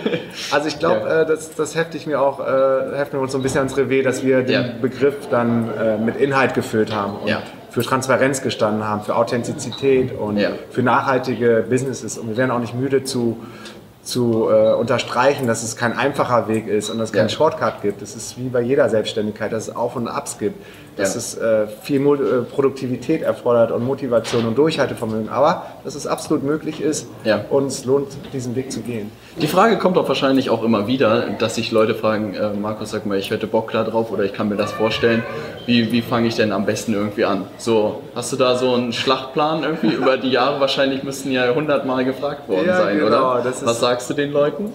Also 0.50 0.68
ich 0.68 0.78
glaube, 0.78 1.06
äh, 1.06 1.26
das, 1.26 1.54
das 1.54 1.74
hefte 1.74 1.98
ich 1.98 2.06
mir 2.06 2.18
auch, 2.18 2.40
äh, 2.40 2.96
heften 2.96 3.18
wir 3.18 3.20
uns 3.20 3.32
so 3.32 3.38
ein 3.38 3.42
bisschen 3.42 3.58
ans 3.58 3.76
Revier, 3.76 4.02
dass 4.02 4.24
wir 4.24 4.40
den. 4.42 4.80
Begriff 4.80 5.28
dann 5.30 5.68
äh, 5.78 5.98
mit 5.98 6.16
Inhalt 6.16 6.54
gefüllt 6.62 6.94
haben 6.94 7.16
und 7.22 7.28
Ja. 7.28 7.42
für 7.70 7.82
Transparenz 7.82 8.42
gestanden 8.42 8.84
haben, 8.84 9.02
für 9.02 9.16
Authentizität 9.16 10.12
und 10.18 10.36
Ja. 10.38 10.50
für 10.70 10.82
nachhaltige 10.82 11.64
Businesses. 11.68 12.18
Und 12.18 12.28
wir 12.28 12.36
werden 12.36 12.50
auch 12.50 12.58
nicht 12.60 12.74
müde 12.74 13.04
zu, 13.04 13.38
zu 14.02 14.48
äh, 14.50 14.72
unterstreichen, 14.74 15.46
dass 15.46 15.62
es 15.62 15.76
kein 15.76 15.96
einfacher 15.96 16.48
Weg 16.48 16.66
ist 16.66 16.90
und 16.90 16.98
dass 16.98 17.10
es 17.10 17.14
keinen. 17.16 17.28
Shortcut 17.28 17.82
gibt. 17.82 18.02
Es 18.02 18.16
ist 18.16 18.36
wie 18.38 18.48
bei 18.48 18.60
jeder 18.60 18.88
Selbstständigkeit, 18.88 19.52
dass 19.52 19.68
es 19.68 19.76
Auf 19.76 19.96
und 19.96 20.08
Abs 20.08 20.38
gibt. 20.38 20.56
Dass 20.96 21.14
Ja. 21.14 21.18
es 21.18 21.38
äh, 21.38 21.66
viel 21.82 22.00
Mo 22.00 22.14
äh, 22.14 22.42
Produktivität 22.42 23.22
erfordert 23.22 23.70
und 23.72 23.84
Motivation 23.84 24.44
und 24.46 24.58
Durchhaltevermögen. 24.58 25.28
Aber 25.28 25.66
dass 25.84 25.94
es 25.94 26.06
absolut 26.06 26.42
möglich 26.42 26.80
ist 26.80 27.06
Ja. 27.24 27.44
und 27.50 27.66
es 27.66 27.84
lohnt, 27.84 28.08
diesen 28.32 28.54
Weg 28.56 28.70
zu 28.70 28.80
gehen. 28.80 29.10
Die 29.40 29.46
Frage 29.46 29.78
kommt 29.78 29.96
doch 29.96 30.06
wahrscheinlich 30.08 30.50
auch 30.50 30.62
immer 30.62 30.86
wieder, 30.86 31.30
dass 31.38 31.54
sich 31.54 31.70
Leute 31.72 31.94
fragen, 31.94 32.34
äh, 32.34 32.50
Markus, 32.52 32.90
sag 32.90 33.06
mal, 33.06 33.16
ich 33.18 33.30
hätte 33.30 33.46
Bock 33.46 33.72
da 33.72 33.82
drauf 33.84 34.10
oder 34.12 34.24
ich 34.24 34.34
kann 34.34 34.48
mir 34.50 34.56
das 34.56 34.72
vorstellen. 34.72 35.22
Wie, 35.64 35.90
wie 35.92 36.02
fange 36.02 36.28
ich 36.28 36.34
denn 36.34 36.52
am 36.52 36.66
besten 36.66 36.92
irgendwie 36.92 37.24
an? 37.24 37.44
So, 37.56 38.02
hast 38.14 38.30
du 38.32 38.36
da 38.36 38.56
so 38.56 38.74
einen 38.74 38.92
Schlachtplan 38.92 39.62
irgendwie 39.62 39.92
über 39.94 40.18
die 40.18 40.30
Jahre? 40.30 40.60
Wahrscheinlich 40.60 41.02
müssten 41.02 41.30
ja 41.32 41.54
hundertmal 41.54 42.04
gefragt 42.04 42.48
worden 42.48 42.66
Ja, 42.66 42.76
sein, 42.78 42.98
genau, 42.98 43.32
oder? 43.34 43.42
das 43.42 43.62
ist- 43.62 43.66
Was 43.66 43.80
sagst 43.80 44.10
du 44.10 44.14
den 44.14 44.32
Leuten? 44.32 44.72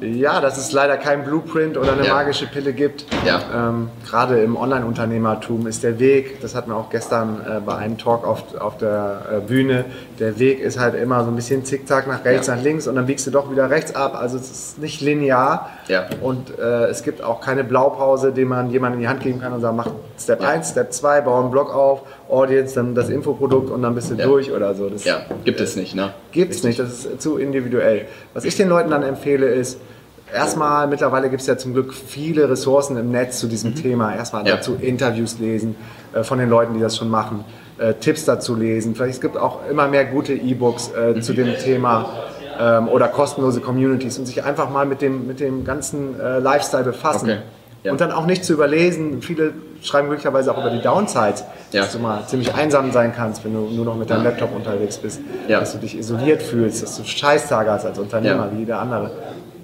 Ja, 0.00 0.40
dass 0.40 0.58
es 0.58 0.70
leider 0.72 0.96
kein 0.96 1.24
Blueprint 1.24 1.76
oder 1.76 1.92
eine 1.92 2.06
Ja. 2.06 2.14
magische 2.14 2.46
Pille 2.46 2.72
gibt. 2.72 3.04
Ja. 3.26 3.40
Ähm, 3.54 3.90
Gerade 4.08 4.40
im 4.40 4.56
Online-Unternehmertum 4.56 5.66
ist 5.66 5.82
der 5.82 5.98
Weg, 5.98 6.40
das 6.40 6.54
hatten 6.54 6.70
wir 6.70 6.76
auch 6.76 6.88
gestern 6.90 7.40
äh, 7.44 7.60
bei 7.60 7.74
einem 7.76 7.98
Talk 7.98 8.26
auf, 8.26 8.54
auf 8.60 8.78
der 8.78 9.22
äh, 9.30 9.40
Bühne, 9.40 9.84
der 10.20 10.38
Weg 10.38 10.60
ist 10.60 10.78
halt 10.78 10.94
immer 10.94 11.24
so 11.24 11.30
ein 11.30 11.36
bisschen 11.36 11.64
zickzack 11.64 12.06
nach 12.06 12.24
rechts, 12.24 12.46
Ja. 12.46 12.54
nach 12.56 12.62
links 12.62 12.86
und 12.86 12.94
dann 12.94 13.06
biegst 13.06 13.26
du 13.26 13.30
doch 13.32 13.50
wieder 13.50 13.70
rechts 13.70 13.94
ab. 13.96 14.14
Also 14.16 14.36
es 14.36 14.50
ist 14.50 14.78
nicht 14.78 15.00
linear 15.00 15.70
Ja. 15.88 16.06
und 16.22 16.56
äh, 16.58 16.86
es 16.86 17.02
gibt 17.02 17.22
auch 17.22 17.40
keine 17.40 17.64
Blaupause, 17.64 18.30
die 18.32 18.44
man 18.44 18.70
jemandem 18.70 19.00
in 19.00 19.02
die 19.02 19.08
Hand 19.08 19.20
geben 19.20 19.40
kann 19.40 19.52
und 19.52 19.60
sagt, 19.60 19.76
mach 19.76 19.88
Step 20.18 20.42
Ja. 20.42 20.48
1, 20.48 20.70
Step 20.70 20.92
2, 20.92 21.22
bau 21.22 21.40
einen 21.40 21.50
Blog 21.50 21.74
auf, 21.74 22.02
Audience, 22.28 22.74
dann 22.74 22.94
das 22.94 23.08
Infoprodukt 23.08 23.70
und 23.70 23.82
dann 23.82 23.94
bist 23.94 24.10
du 24.10 24.14
Ja. 24.14 24.26
durch 24.26 24.52
oder 24.52 24.74
so. 24.74 24.88
Das 24.88 25.04
Ja, 25.04 25.22
gibt 25.44 25.60
es 25.60 25.76
nicht, 25.76 25.94
ne? 25.94 26.12
Gibt 26.32 26.52
es 26.52 26.62
nicht, 26.62 26.78
das 26.78 27.04
ist 27.04 27.22
zu 27.22 27.38
individuell. 27.38 28.06
Was 28.34 28.44
ich 28.44 28.56
den 28.56 28.68
Leuten 28.68 28.90
dann 28.90 29.02
empfehle 29.02 29.46
ist, 29.46 29.78
erstmal, 30.32 30.86
mittlerweile 30.88 31.30
gibt 31.30 31.40
es 31.40 31.46
ja 31.46 31.56
zum 31.56 31.72
Glück 31.72 31.94
viele 31.94 32.48
Ressourcen 32.50 32.96
im 32.96 33.10
Netz 33.10 33.38
zu 33.38 33.46
diesem 33.46 33.74
Thema. 33.74 34.14
Erstmal 34.14 34.42
Mhm. 34.42 34.48
Ja. 34.48 34.56
dazu 34.56 34.74
Interviews 34.80 35.38
lesen 35.38 35.74
äh, 36.14 36.22
von 36.22 36.38
den 36.38 36.50
Leuten, 36.50 36.74
die 36.74 36.80
das 36.80 36.96
schon 36.96 37.08
machen, 37.08 37.44
äh, 37.78 37.94
Tipps 37.94 38.24
dazu 38.24 38.54
lesen. 38.54 38.94
Vielleicht 38.94 39.14
es 39.14 39.20
gibt 39.20 39.36
auch 39.36 39.60
immer 39.70 39.88
mehr 39.88 40.04
gute 40.04 40.34
E-Books 40.34 40.90
äh, 40.96 41.14
Mhm. 41.14 41.22
zu 41.22 41.32
dem 41.32 41.56
Thema 41.56 42.10
ähm, 42.60 42.88
oder 42.88 43.08
kostenlose 43.08 43.60
Communities 43.60 44.18
und 44.18 44.26
sich 44.26 44.42
einfach 44.44 44.68
mal 44.68 44.84
mit 44.84 45.00
dem, 45.00 45.26
mit 45.28 45.38
dem 45.40 45.64
ganzen 45.64 46.18
äh, 46.20 46.40
Lifestyle 46.40 46.82
befassen. 46.84 47.30
Okay. 47.30 47.38
Ja. 47.84 47.92
Und 47.92 48.00
dann 48.00 48.10
auch 48.12 48.26
nicht 48.26 48.44
zu 48.44 48.52
überlesen. 48.52 49.22
Viele 49.22 49.52
schreiben 49.82 50.08
möglicherweise 50.08 50.52
auch 50.52 50.58
über 50.58 50.70
die 50.70 50.80
Downsides, 50.82 51.44
Ja. 51.72 51.82
dass 51.82 51.92
du 51.92 51.98
mal 52.00 52.26
ziemlich 52.26 52.52
einsam 52.54 52.90
sein 52.90 53.12
kannst, 53.14 53.44
wenn 53.44 53.54
du 53.54 53.60
nur 53.70 53.84
noch 53.84 53.96
mit 53.96 54.10
deinem. 54.10 54.24
Laptop 54.24 54.54
unterwegs 54.54 54.96
bist, 54.98 55.20
dass 55.48 55.72
du 55.72 55.78
dich 55.78 55.96
isoliert 55.96 56.42
fühlst, 56.42 56.82
dass 56.82 56.96
du 56.96 57.04
Scheißtage 57.04 57.70
hast 57.70 57.84
als 57.86 57.98
Unternehmer, 57.98 58.48
wie 58.52 58.60
jeder 58.60 58.80
andere. 58.80 59.12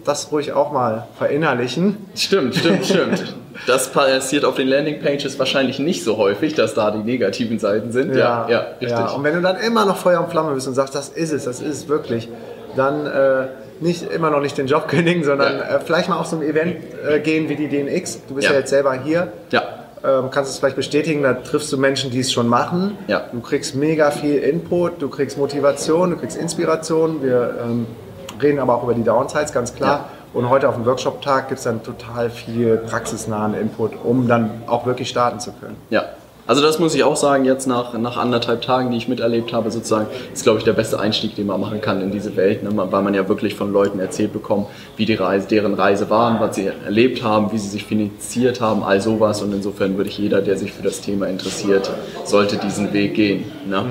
Das 0.04 0.30
ruhig 0.30 0.52
auch 0.52 0.70
mal 0.70 1.08
verinnerlichen. 1.18 1.96
Stimmt, 2.14 2.54
stimmt, 2.54 2.84
stimmt. 2.86 3.34
Das 3.66 3.88
passiert 3.90 4.44
auf 4.44 4.56
den 4.56 4.68
Landingpages 4.68 5.38
wahrscheinlich 5.38 5.78
nicht 5.78 6.04
so 6.04 6.16
häufig, 6.16 6.54
dass 6.54 6.74
da 6.74 6.90
die 6.90 6.98
negativen 6.98 7.58
Seiten 7.58 7.90
sind. 7.92 8.14
Ja, 8.14 8.46
ja, 8.48 8.58
richtig. 8.80 8.90
Ja. 8.90 9.06
Und 9.12 9.24
wenn 9.24 9.34
du 9.34 9.40
dann 9.40 9.56
immer 9.56 9.84
noch 9.86 9.96
Feuer 9.96 10.20
und 10.20 10.30
Flamme 10.30 10.52
bist 10.54 10.68
und 10.68 10.74
sagst, 10.74 10.94
das 10.94 11.08
ist 11.08 11.32
es, 11.32 11.44
das 11.44 11.60
ist 11.60 11.68
es 11.76 11.88
wirklich, 11.88 12.28
dann 12.76 13.06
äh, 13.06 13.46
nicht 13.80 14.02
immer 14.10 14.30
noch 14.30 14.40
nicht 14.40 14.56
den 14.58 14.66
Job 14.66 14.88
kündigen, 14.88 15.24
sondern 15.24 15.56
Ja. 15.58 15.76
äh, 15.76 15.80
vielleicht 15.80 16.08
mal 16.08 16.18
auf 16.18 16.26
so 16.26 16.36
ein 16.36 16.42
Event 16.42 16.76
äh, 17.08 17.20
gehen 17.20 17.48
wie 17.48 17.56
die 17.56 17.68
DNX. 17.68 18.20
Du 18.28 18.34
bist 18.34 18.46
ja, 18.46 18.52
Ja. 18.54 18.58
jetzt 18.60 18.70
selber 18.70 18.94
hier. 18.94 19.32
Ja. 19.50 19.62
Ähm, 20.04 20.30
kannst 20.30 20.50
es 20.50 20.58
vielleicht 20.58 20.76
bestätigen, 20.76 21.22
da 21.22 21.32
triffst 21.34 21.72
du 21.72 21.78
Menschen, 21.78 22.10
die 22.10 22.20
es 22.20 22.30
schon 22.32 22.46
machen. 22.46 22.98
Ja. 23.06 23.22
Du 23.32 23.40
kriegst 23.40 23.74
mega 23.74 24.10
viel 24.10 24.36
Input, 24.36 25.00
du 25.00 25.08
kriegst 25.08 25.38
Motivation, 25.38 26.10
du 26.10 26.16
kriegst 26.16 26.36
Inspiration. 26.36 27.22
Wir 27.22 27.54
ähm, 27.64 27.86
reden 28.42 28.58
aber 28.58 28.74
auch 28.74 28.82
über 28.84 28.94
die 28.94 29.02
Downsides, 29.04 29.52
ganz 29.52 29.74
klar. 29.74 30.10
Und 30.34 30.50
heute 30.50 30.68
auf 30.68 30.74
dem 30.74 30.84
Workshop-Tag 30.84 31.48
gibt 31.48 31.58
es 31.58 31.64
dann 31.64 31.82
total 31.82 32.28
viel 32.28 32.76
praxisnahen 32.76 33.54
Input, 33.54 33.92
um 34.04 34.26
dann 34.28 34.50
auch 34.66 34.84
wirklich 34.84 35.08
starten 35.08 35.38
zu 35.40 35.52
können. 35.52 35.76
Ja. 35.90 36.04
Also 36.46 36.60
das 36.60 36.78
muss 36.78 36.94
ich 36.94 37.04
auch 37.04 37.16
sagen, 37.16 37.46
jetzt 37.46 37.66
nach, 37.66 37.96
nach 37.96 38.18
anderthalb 38.18 38.60
Tagen, 38.60 38.90
die 38.90 38.98
ich 38.98 39.08
miterlebt 39.08 39.54
habe, 39.54 39.70
sozusagen, 39.70 40.08
ist, 40.32 40.42
glaube 40.42 40.58
ich, 40.58 40.64
der 40.64 40.74
beste 40.74 41.00
Einstieg, 41.00 41.34
den 41.36 41.46
man 41.46 41.58
machen 41.58 41.80
kann 41.80 42.02
in 42.02 42.10
diese 42.10 42.36
Welt, 42.36 42.62
ne? 42.62 42.70
weil 42.74 43.02
man 43.02 43.14
ja 43.14 43.26
wirklich 43.28 43.54
von 43.54 43.72
Leuten 43.72 43.98
erzählt 43.98 44.34
bekommt, 44.34 44.66
wie 44.98 45.06
die 45.06 45.14
Reise, 45.14 45.48
deren 45.48 45.72
Reise 45.72 46.10
war, 46.10 46.38
was 46.40 46.56
sie 46.56 46.66
erlebt 46.66 47.22
haben, 47.22 47.50
wie 47.52 47.58
sie 47.58 47.68
sich 47.68 47.84
finanziert 47.84 48.60
haben, 48.60 48.82
all 48.82 49.00
sowas. 49.00 49.40
Und 49.40 49.54
insofern 49.54 49.96
würde 49.96 50.10
ich 50.10 50.18
jeder, 50.18 50.42
der 50.42 50.58
sich 50.58 50.72
für 50.72 50.82
das 50.82 51.00
Thema 51.00 51.28
interessiert, 51.28 51.90
sollte 52.24 52.58
diesen 52.58 52.92
Weg 52.92 53.14
gehen. 53.14 53.44
Ne? 53.66 53.86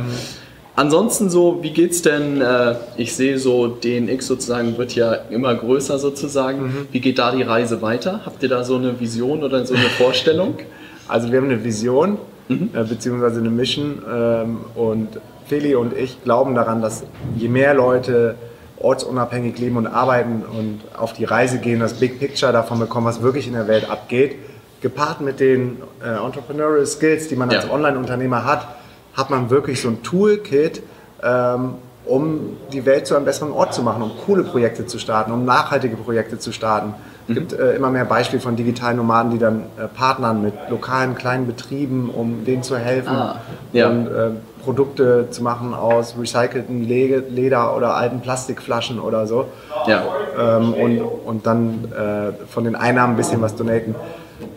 Ansonsten 0.75 1.31
so, 1.31 1.59
wie 1.61 1.71
geht's 1.71 2.03
denn? 2.03 2.41
Äh, 2.41 2.75
ich 2.97 3.15
sehe 3.15 3.39
so, 3.39 3.67
DNX 3.67 4.27
sozusagen 4.27 4.77
wird 4.77 4.93
ja 4.93 5.13
immer 5.29 5.55
größer 5.55 5.97
sozusagen. 5.97 6.87
Wie 6.91 6.99
geht 6.99 7.17
da 7.17 7.31
die 7.31 7.43
Reise 7.43 7.81
weiter? 7.81 8.21
Habt 8.25 8.43
ihr 8.43 8.49
da 8.49 8.63
so 8.63 8.75
eine 8.75 8.99
Vision 8.99 9.43
oder 9.43 9.65
so 9.65 9.73
eine 9.73 9.85
Vorstellung? 9.85 10.57
Also 11.05 11.29
wir 11.29 11.39
haben 11.39 11.49
eine 11.49 11.61
Vision 11.65 12.17
äh, 12.49 12.83
beziehungsweise 12.83 13.39
eine 13.39 13.49
Mission 13.49 14.01
ähm, 14.11 14.57
und 14.75 15.19
Feli 15.47 15.75
und 15.75 15.95
ich 15.95 16.23
glauben 16.23 16.55
daran, 16.55 16.81
dass 16.81 17.03
je 17.35 17.47
mehr 17.47 17.73
Leute 17.73 18.35
ortsunabhängig 18.79 19.57
leben 19.59 19.77
und 19.77 19.87
arbeiten 19.87 20.43
und 20.43 20.81
auf 20.97 21.13
die 21.13 21.25
Reise 21.25 21.59
gehen, 21.59 21.79
das 21.79 21.95
Big 21.95 22.19
Picture 22.19 22.51
davon 22.51 22.79
bekommen, 22.79 23.07
was 23.07 23.21
wirklich 23.21 23.47
in 23.47 23.53
der 23.53 23.67
Welt 23.67 23.89
abgeht, 23.89 24.35
gepaart 24.81 25.21
mit 25.21 25.39
den 25.39 25.77
äh, 26.03 26.09
Entrepreneurial 26.23 26.85
Skills, 26.85 27.27
die 27.29 27.35
man 27.35 27.49
als 27.49 27.65
Ja. 27.65 27.71
Online-Unternehmer 27.71 28.43
hat, 28.45 28.67
hat 29.13 29.29
man 29.29 29.49
wirklich 29.49 29.79
so 29.81 29.87
ein 29.89 30.03
Toolkit, 30.03 30.83
ähm, 31.23 31.75
um 32.05 32.57
die 32.73 32.85
Welt 32.85 33.07
zu 33.07 33.15
einem 33.15 33.23
besseren 33.23 33.53
Ort 33.53 33.73
zu 33.73 33.81
machen, 33.81 34.01
um 34.01 34.11
coole 34.25 34.43
Projekte 34.43 34.85
zu 34.85 34.99
starten, 34.99 35.31
um 35.31 35.45
nachhaltige 35.45 35.95
Projekte 35.95 36.37
zu 36.37 36.51
starten. 36.51 36.93
Es 37.27 37.35
gibt 37.35 37.53
äh, 37.53 37.75
immer 37.75 37.89
mehr 37.89 38.05
Beispiele 38.05 38.41
von 38.41 38.55
digitalen 38.55 38.97
Nomaden, 38.97 39.31
die 39.31 39.37
dann 39.39 39.63
äh, 39.77 39.87
partnern 39.87 40.41
mit 40.41 40.53
lokalen 40.69 41.15
kleinen 41.15 41.47
Betrieben, 41.47 42.09
um 42.09 42.43
denen 42.45 42.63
zu 42.63 42.77
helfen 42.77 43.15
Ah, 43.15 43.35
ja. 43.71 43.87
und 43.89 44.07
äh, 44.07 44.29
Produkte 44.63 45.29
zu 45.29 45.41
machen 45.43 45.73
aus 45.73 46.15
recycelten 46.19 46.87
Le 46.87 47.19
Leder 47.29 47.75
oder 47.75 47.95
alten 47.95 48.19
Plastikflaschen 48.21 48.99
oder 48.99 49.25
so 49.27 49.45
Ja. 49.87 50.03
ähm, 50.39 50.73
und, 50.73 51.01
und 51.01 51.45
dann 51.45 51.85
äh, 51.91 52.45
von 52.47 52.63
den 52.65 52.75
Einnahmen 52.75 53.13
ein 53.13 53.17
bisschen 53.17 53.41
was 53.41 53.55
donaten. 53.55 53.95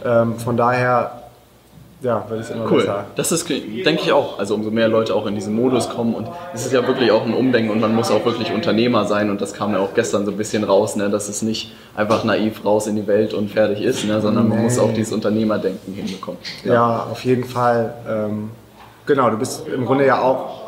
Ähm, 0.05 0.37
von 0.37 0.57
daher, 0.57 1.23
ja, 2.03 2.25
wird 2.29 2.41
es 2.41 2.51
immer 2.51 2.71
Cool. 2.71 2.81
besser. 2.81 3.05
Das 3.17 3.33
ist, 3.33 3.49
denke 3.49 4.03
ich 4.03 4.13
auch. 4.13 4.39
Also 4.39 4.55
umso 4.55 4.71
mehr 4.71 4.89
Leute 4.89 5.15
auch 5.15 5.27
in 5.27 5.35
diesen 5.35 5.55
Modus 5.55 5.89
kommen 5.89 6.15
und 6.15 6.29
es 6.55 6.67
ist 6.67 6.73
ja 6.73 6.87
wirklich 6.87 7.11
auch 7.11 7.25
ein 7.25 7.33
Umdenken 7.35 7.71
und 7.71 7.81
man 7.81 7.95
muss 7.95 8.11
auch 8.11 8.25
wirklich 8.25 8.53
Unternehmer 8.53 9.05
sein 9.07 9.31
und 9.31 9.41
das 9.41 9.55
kam 9.55 9.73
ja 9.73 9.79
auch 9.81 9.95
gestern 9.95 10.25
so 10.27 10.31
ein 10.31 10.37
bisschen 10.37 10.65
raus, 10.65 10.97
ne, 10.97 11.09
dass 11.09 11.29
es 11.29 11.43
nicht 11.43 11.73
einfach 11.95 12.23
naiv 12.25 12.65
raus 12.65 12.87
in 12.87 12.97
die 12.97 13.07
Welt 13.07 13.33
und 13.35 13.51
fertig 13.51 13.81
ist, 13.83 14.05
ne, 14.05 14.21
sondern 14.21 14.49
man 14.49 14.59
Nee. 14.59 14.65
muss 14.65 14.79
auch 14.79 14.93
dieses 14.93 15.13
Unternehmerdenken 15.13 15.95
hinbekommen. 15.95 16.39
Ja, 16.65 17.07
auf 17.11 17.25
jeden 17.25 17.45
Fall. 17.45 17.95
Ähm, 18.09 18.51
genau, 19.07 19.31
du 19.31 19.39
bist 19.39 19.67
im 19.69 19.87
Grunde 19.87 20.05
ja 20.07 20.21
auch 20.21 20.66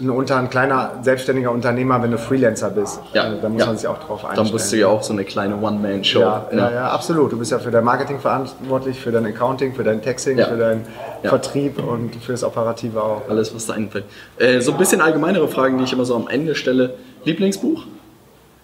ein, 0.00 0.10
unter 0.10 0.36
ein 0.36 0.50
kleiner 0.50 0.92
selbstständiger 1.02 1.50
Unternehmer, 1.50 2.02
wenn 2.02 2.10
du 2.10 2.18
Freelancer 2.18 2.70
bist. 2.70 3.00
Ja, 3.12 3.32
Äh, 3.32 3.40
Da 3.40 3.48
muss 3.48 3.60
ja. 3.60 3.66
man 3.66 3.76
sich 3.76 3.86
auch 3.86 3.98
drauf 3.98 4.24
einstellen. 4.24 4.46
Dann 4.46 4.52
bist 4.52 4.72
du 4.72 4.76
ja 4.76 4.86
auch 4.88 5.02
so 5.02 5.12
eine 5.12 5.24
kleine 5.24 5.56
One-Man-Show. 5.56 6.20
Ja, 6.20 6.46
ne? 6.50 6.58
ja, 6.58 6.70
ja, 6.72 6.88
absolut. 6.90 7.32
Du 7.32 7.38
bist 7.38 7.50
ja 7.50 7.58
für 7.58 7.70
dein 7.70 7.84
Marketing 7.84 8.18
verantwortlich, 8.20 9.00
für 9.00 9.12
dein 9.12 9.26
Accounting, 9.26 9.74
für 9.74 9.84
dein 9.84 10.02
Taxing, 10.02 10.38
für 10.38 10.56
deinen. 10.56 10.84
Vertrieb 11.22 11.78
und 11.82 12.16
für 12.16 12.32
das 12.32 12.42
Operative 12.42 13.00
auch. 13.00 13.22
Alles, 13.28 13.54
was 13.54 13.66
da 13.66 13.74
einfällt. 13.74 14.04
Äh, 14.38 14.60
so 14.60 14.72
ein 14.72 14.78
bisschen 14.78 15.00
allgemeinere 15.00 15.46
Fragen, 15.46 15.78
die 15.78 15.84
ich 15.84 15.92
immer 15.92 16.04
so 16.04 16.16
am 16.16 16.26
Ende 16.28 16.54
stelle. 16.56 16.94
Lieblingsbuch 17.24 17.84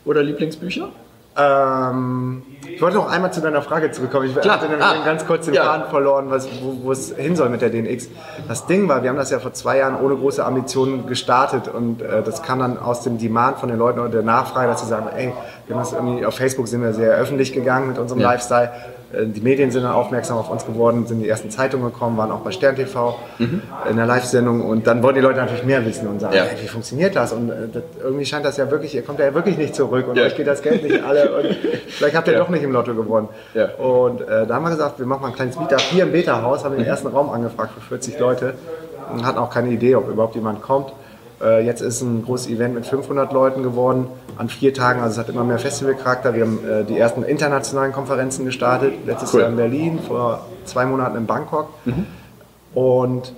oder 0.05 0.23
Lieblingsbücher? 0.25 0.89
Ähm, 1.39 2.43
ich 2.69 2.83
wollte 2.83 2.97
noch 2.97 3.09
einmal 3.11 3.33
zu 3.33 3.41
deiner 3.41 3.63
Frage 3.63 3.91
zurückkommen. 3.93 4.27
Ich 4.27 4.35
Klar. 4.37 4.57
hatte 4.57 4.69
nämlich 4.69 4.85
Ah. 4.87 5.05
ganz 5.05 5.25
kurz 5.27 5.47
den 5.47 5.55
Ja. 5.55 5.65
Faden 5.65 5.89
verloren, 5.89 6.27
was, 6.31 6.49
wo, 6.83 6.91
es 6.93 7.15
hin 7.17 7.37
soll 7.37 7.49
mit 7.49 7.63
der 7.63 7.71
DNX. 7.71 8.09
Das 8.49 8.67
Ding 8.67 8.89
war, 8.89 9.03
wir 9.03 9.11
haben 9.11 9.17
das 9.17 9.31
ja 9.31 9.39
vor 9.39 9.53
zwei 9.53 9.79
Jahren 9.79 9.97
ohne 10.01 10.17
große 10.17 10.45
Ambitionen 10.45 11.07
gestartet 11.07 11.69
und 11.69 12.03
äh, 12.03 12.23
das 12.23 12.43
kam 12.43 12.59
dann 12.59 12.79
aus 12.79 13.03
dem 13.03 13.19
Demand 13.19 13.59
von 13.59 13.69
den 13.69 13.79
Leuten 13.79 14.01
und 14.01 14.13
der 14.13 14.23
Nachfrage, 14.23 14.69
dass 14.69 14.81
sie 14.81 14.87
sagen, 14.89 15.07
ey, 15.17 15.33
wir 15.67 15.77
haben 15.77 15.83
das 15.83 15.93
irgendwie, 15.93 16.27
auf 16.27 16.35
Facebook 16.35 16.67
sind 16.69 16.83
wir 16.83 16.93
sehr 16.93 17.13
öffentlich 17.13 17.53
gegangen 17.53 17.89
mit 17.89 17.99
unserem 17.99 18.21
Ja. 18.21 18.33
Lifestyle. 18.33 18.71
Äh, 19.13 19.27
Die 19.27 19.41
Medien 19.41 19.71
sind 19.71 19.83
dann 19.85 19.93
aufmerksam 19.93 20.37
auf 20.39 20.51
uns 20.51 20.67
geworden, 20.67 21.07
sind 21.07 21.19
in 21.19 21.23
die 21.25 21.29
ersten 21.29 21.51
Zeitungen 21.51 21.91
gekommen, 21.93 22.17
waren 22.17 22.31
auch 22.31 22.41
bei 22.41 22.51
Stern 22.51 22.77
TV 22.77 23.17
in 23.39 23.97
der 23.97 24.07
Live-Sendung 24.07 24.63
und 24.67 24.87
dann 24.87 25.03
wollten 25.03 25.17
die 25.17 25.23
Leute 25.23 25.39
natürlich 25.39 25.65
mehr 25.65 25.85
wissen 25.87 26.07
und 26.09 26.21
sagen, 26.21 26.33
Mhm. 26.35 26.39
Ja. 26.39 26.45
ey, 26.45 26.63
wie 26.63 26.69
funktioniert 26.69 27.17
das? 27.17 27.33
Und 27.33 27.51
äh, 27.51 27.55
das, 27.73 27.83
irgendwie 28.03 28.27
scheint 28.27 28.45
das 28.45 28.57
ja 28.57 28.71
wirklich, 28.71 28.95
ihr 28.95 29.03
kommt 29.03 29.19
ja 29.19 29.33
wirklich 29.35 29.57
nicht 29.57 29.75
zurück 29.75 30.07
und 30.09 30.17
Ja. 30.17 30.25
euch 30.25 30.37
geht 30.37 30.47
das 30.47 30.63
Geld 30.63 30.83
nicht 30.83 31.03
alle 31.03 31.35
und 31.37 31.47
vielleicht 31.89 32.17
habt 32.17 32.27
ihr 32.29 32.35
Ja. 32.35 32.41
doch 32.41 32.49
nicht 32.51 32.63
im 32.63 32.73
Lotto 32.73 32.95
gewonnen. 32.95 33.29
Ja. 33.55 33.71
Und 33.77 34.21
äh, 34.23 34.47
da 34.47 34.55
haben 34.55 34.65
wir 34.65 34.71
gesagt, 34.71 34.99
wir 34.99 35.07
machen 35.07 35.23
mal 35.23 35.29
ein 35.29 35.35
kleines 35.35 35.59
Meetup 35.59 35.81
hier 35.81 36.03
im 36.05 36.13
Beta-Haus, 36.13 36.65
haben 36.65 36.73
den 36.75 36.83
Mhm. 36.83 36.89
ersten 36.89 37.09
Raum 37.09 37.31
angefragt 37.31 37.71
für 37.75 37.81
40 37.81 38.19
Leute 38.19 38.55
und 39.13 39.25
hatten 39.25 39.39
auch 39.39 39.51
keine 39.51 39.71
Idee, 39.71 39.95
ob 39.97 40.09
überhaupt 40.09 40.35
jemand 40.35 40.61
kommt. 40.63 40.93
Äh, 41.41 41.65
jetzt 41.65 41.81
ist 41.83 42.01
ein 42.03 42.25
großes 42.25 42.49
Event 42.49 42.75
mit 42.75 42.87
500 42.87 43.33
Leuten 43.33 43.63
geworden 43.63 44.09
an 44.37 44.49
vier 44.49 44.75
Tagen, 44.75 45.01
also 45.01 45.13
es 45.13 45.19
hat 45.27 45.33
immer 45.33 45.45
mehr 45.45 45.59
Festivalcharakter. 45.59 46.35
Wir 46.35 46.45
haben 46.45 46.59
äh, 46.69 46.85
die 46.85 46.99
ersten 46.99 47.23
internationalen 47.23 47.93
Konferenzen 47.93 48.45
gestartet, 48.45 48.93
letztes 49.07 49.33
Cool. 49.35 49.41
Jahr 49.43 49.51
in 49.51 49.57
Berlin, 49.57 49.99
vor 50.07 50.47
zwei 50.65 50.85
Monaten 50.87 51.17
in 51.17 51.27
Bangkok. 51.27 51.69
Und 52.75 53.33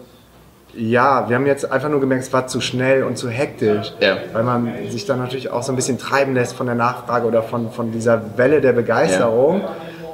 ja, 0.75 1.29
wir 1.29 1.37
haben 1.37 1.47
jetzt 1.47 1.71
einfach 1.71 1.89
nur 1.89 2.01
gemerkt, 2.01 2.25
es 2.25 2.33
war 2.33 2.47
zu 2.47 2.61
schnell 2.61 3.03
und 3.03 3.19
zu 3.19 3.29
hektisch, 3.29 3.93
Ja. 4.01 4.17
weil 4.33 4.45
man 4.45 4.73
sich 4.89 5.05
dann 5.05 5.19
natürlich 5.19 5.51
auch 5.51 5.63
so 5.63 5.73
ein 5.73 5.77
bisschen 5.77 5.99
treiben 5.99 6.35
lässt 6.35 6.55
von 6.55 6.67
der 6.67 6.77
Nachfrage 6.77 7.27
oder 7.27 7.43
von, 7.43 7.71
von 7.73 7.91
dieser 7.93 8.39
Welle 8.39 8.61
der 8.61 8.73
Begeisterung. 8.73 9.63
äh, 9.63 9.65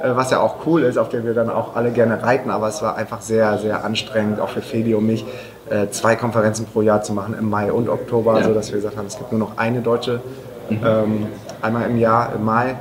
was 0.03 0.31
ja 0.31 0.39
auch 0.39 0.55
cool 0.65 0.83
ist, 0.83 0.97
auf 0.97 1.09
der 1.09 1.23
wir 1.25 1.33
dann 1.33 1.49
auch 1.49 1.75
alle 1.75 1.91
gerne 1.91 2.21
reiten, 2.21 2.49
aber 2.51 2.67
es 2.67 2.81
war 2.81 2.95
einfach 2.95 3.21
sehr, 3.21 3.57
sehr 3.57 3.83
anstrengend, 3.83 4.39
auch 4.39 4.49
für 4.49 4.61
Feli 4.61 4.93
und 4.93 5.05
mich, 5.05 5.25
äh, 5.69 5.87
zwei 5.89 6.15
Konferenzen 6.15 6.65
pro 6.65 6.81
Jahr 6.81 7.01
zu 7.01 7.13
machen, 7.13 7.35
im 7.37 7.49
Mai 7.49 7.71
und 7.71 7.89
Oktober, 7.89 8.39
Ja. 8.39 8.45
so 8.45 8.53
dass 8.53 8.69
wir 8.71 8.77
gesagt 8.77 8.97
haben, 8.97 9.07
es 9.07 9.17
gibt 9.17 9.31
nur 9.31 9.39
noch 9.39 9.57
eine 9.57 9.81
deutsche, 9.81 10.21
ähm, 10.69 11.27
einmal 11.61 11.89
im 11.89 11.97
Jahr, 11.97 12.33
im 12.35 12.45
Mai. 12.45 12.75